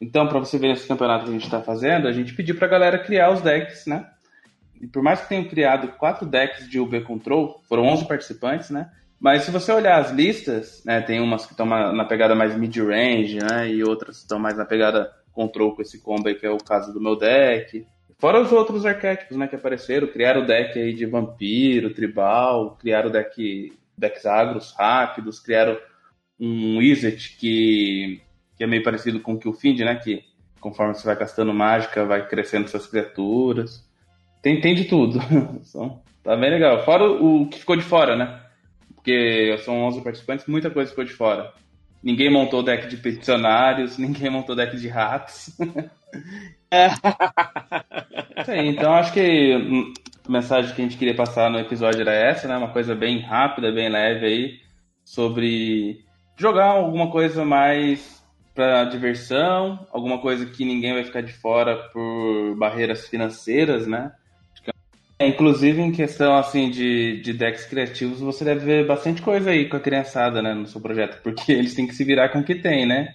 [0.00, 2.68] Então, para você ver esse campeonato que a gente está fazendo, a gente pediu para
[2.68, 4.08] a galera criar os decks, né?
[4.80, 8.92] E por mais que tenham criado quatro decks de UB Control, foram 11 participantes, né?
[9.18, 13.38] Mas se você olhar as listas, né, tem umas que estão na pegada mais mid-range,
[13.38, 16.58] né, e outras estão mais na pegada control com esse combo aí, que é o
[16.58, 17.86] caso do meu deck.
[18.18, 23.08] Fora os outros arquétipos, né, que apareceram, criaram o deck aí de vampiro, tribal, criaram
[23.08, 25.78] o deck decks agros rápidos, criaram
[26.38, 28.20] um Wizard que,
[28.56, 30.22] que é meio parecido com o Killfind, né, que
[30.60, 33.84] conforme você vai gastando mágica, vai crescendo suas criaturas.
[34.42, 35.18] tem, tem de tudo.
[36.22, 36.84] tá bem legal.
[36.84, 38.45] Fora o que ficou de fora, né?
[39.06, 41.52] Porque são 11 participantes, muita coisa ficou de fora.
[42.02, 45.56] Ninguém montou deck de peticionários, ninguém montou deck de ratos.
[48.44, 49.94] Sim, então acho que
[50.26, 52.56] a mensagem que a gente queria passar no episódio era essa, né?
[52.56, 54.58] Uma coisa bem rápida, bem leve aí,
[55.04, 56.04] sobre
[56.36, 58.20] jogar alguma coisa mais
[58.56, 64.10] para diversão, alguma coisa que ninguém vai ficar de fora por barreiras financeiras, né?
[65.18, 69.66] É, inclusive em questão assim de, de decks criativos, você deve ver bastante coisa aí
[69.68, 72.44] com a criançada, né, no seu projeto, porque eles têm que se virar com o
[72.44, 73.14] que tem, né?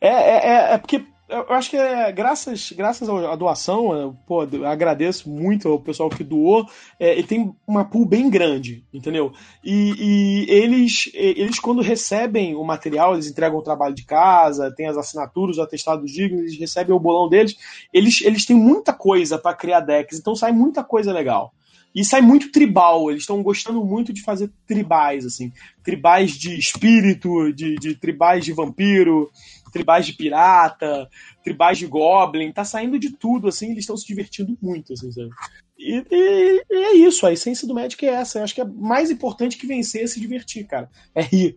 [0.00, 4.42] é, é, é, é porque eu acho que é, graças, graças à doação, é, pô,
[4.64, 6.64] agradeço muito ao pessoal que doou.
[7.00, 9.32] É, ele tem uma pool bem grande, entendeu?
[9.64, 14.86] E, e, eles, eles, quando recebem o material, eles entregam o trabalho de casa, tem
[14.86, 17.56] as assinaturas, o atestado digno, eles recebem o bolão deles.
[17.92, 21.52] Eles, eles têm muita coisa para criar decks, então sai muita coisa legal.
[21.92, 25.50] E sai muito tribal, eles estão gostando muito de fazer tribais, assim.
[25.82, 29.30] Tribais de espírito, de, de tribais de vampiro
[29.72, 31.08] tribais de pirata,
[31.42, 35.30] tribais de goblin, tá saindo de tudo, assim, eles estão se divertindo muito, assim, sabe?
[35.78, 38.38] E, e, e, é isso, a essência do Magic é essa.
[38.38, 40.90] Eu acho que é mais importante que vencer é se divertir, cara.
[41.14, 41.56] É rir.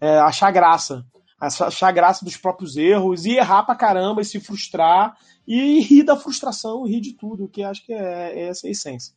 [0.00, 1.04] É achar graça.
[1.40, 5.16] Achar graça dos próprios erros e errar pra caramba e se frustrar
[5.46, 9.14] e rir da frustração, rir de tudo, que acho que é, é essa a essência.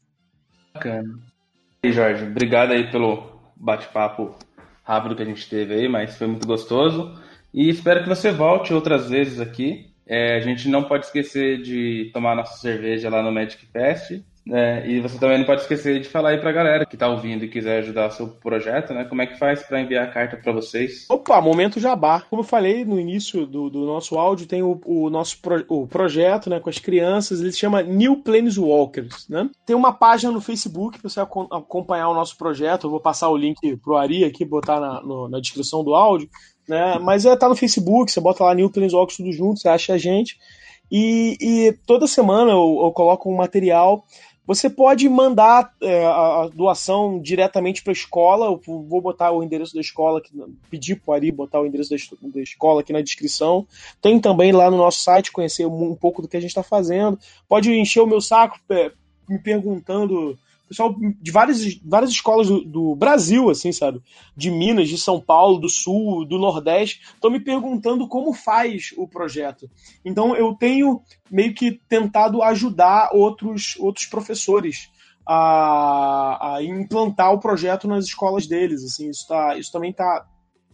[0.74, 1.20] Bacana.
[1.84, 4.36] E Jorge, obrigado aí pelo bate-papo
[4.84, 7.18] rápido que a gente teve aí, mas foi muito gostoso.
[7.58, 9.88] E espero que você volte outras vezes aqui.
[10.06, 14.22] É, a gente não pode esquecer de tomar nossa cerveja lá no Magic Fest.
[14.50, 17.44] É, e você também não pode esquecer de falar aí pra galera que tá ouvindo
[17.44, 19.06] e quiser ajudar o seu projeto, né?
[19.06, 21.08] Como é que faz para enviar a carta para vocês?
[21.10, 22.22] Opa, momento jabá.
[22.30, 25.88] Como eu falei no início do, do nosso áudio, tem o, o nosso pro, o
[25.88, 29.50] projeto né, com as crianças, ele se chama New Planeswalkers, né?
[29.66, 32.86] Tem uma página no Facebook para você acompanhar o nosso projeto.
[32.86, 36.30] Eu vou passar o link pro Ari aqui, botar na, no, na descrição do áudio.
[36.68, 37.00] Né?
[37.00, 39.98] Mas é, tá no Facebook, você bota lá New Planeswalkers tudo junto, você acha a
[39.98, 40.38] gente.
[40.92, 44.06] E, e toda semana eu, eu, coloco um material.
[44.46, 48.46] Você pode mandar é, a doação diretamente para a escola.
[48.46, 50.32] Eu vou botar o endereço da escola, aqui,
[50.70, 53.68] pedir para o Ari botar o endereço da, da, escola aqui na descrição.
[54.02, 56.64] Tem também lá no nosso site conhecer um, um pouco do que a gente está
[56.64, 57.20] fazendo.
[57.48, 58.92] Pode encher o meu saco é,
[59.28, 60.38] me perguntando
[60.68, 64.02] pessoal de várias, várias escolas do, do, Brasil, assim, sabe?
[64.36, 69.08] De Minas, de São Paulo, do Sul, do Nordeste, estão me perguntando como faz o
[69.08, 69.70] projeto.
[70.04, 71.02] Então eu tenho
[71.32, 74.90] meio que tentado ajudar outros, outros professores
[75.28, 80.26] a, a implantar o projeto nas escolas deles, assim, isso, tá, isso também está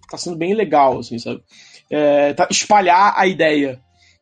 [0.10, 1.42] tá sendo bem legal, assim, sabe?
[1.90, 3.82] É, tá, espalhar a ideia,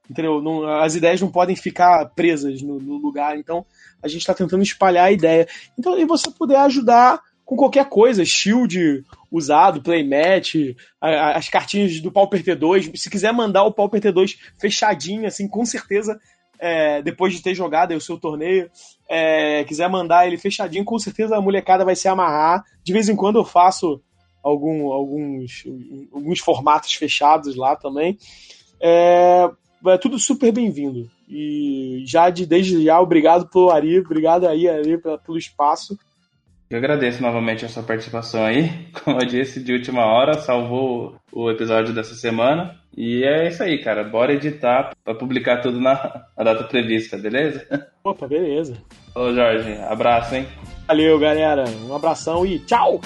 [0.09, 0.41] entendeu?
[0.41, 3.65] Não, as ideias não podem ficar presas no, no lugar, então
[4.01, 5.47] a gente está tentando espalhar a ideia.
[5.77, 10.55] Então, e você puder ajudar com qualquer coisa, shield usado, playmat,
[11.01, 12.95] as cartinhas do Pauper T2.
[12.95, 16.19] Se quiser mandar o Pauper T2 fechadinho, assim, com certeza,
[16.57, 18.69] é, depois de ter jogado o seu torneio,
[19.09, 22.63] é, quiser mandar ele fechadinho, com certeza a molecada vai se amarrar.
[22.83, 24.01] De vez em quando eu faço
[24.43, 25.65] algum, alguns,
[26.13, 28.17] alguns formatos fechados lá também.
[28.79, 29.49] É,
[29.87, 31.09] é tudo super bem-vindo.
[31.31, 35.97] E já de, desde já, obrigado pelo Ari, obrigado aí, Ari, pelo espaço.
[36.69, 38.69] Eu agradeço novamente a sua participação aí.
[39.03, 42.75] Como eu disse, de última hora, salvou o episódio dessa semana.
[42.95, 44.03] E é isso aí, cara.
[44.03, 47.65] Bora editar para publicar tudo na, na data prevista, beleza?
[48.03, 48.75] Opa, beleza.
[49.15, 50.47] Ô, Jorge, abraço, hein?
[50.87, 51.65] Valeu, galera.
[51.87, 53.01] Um abração e tchau!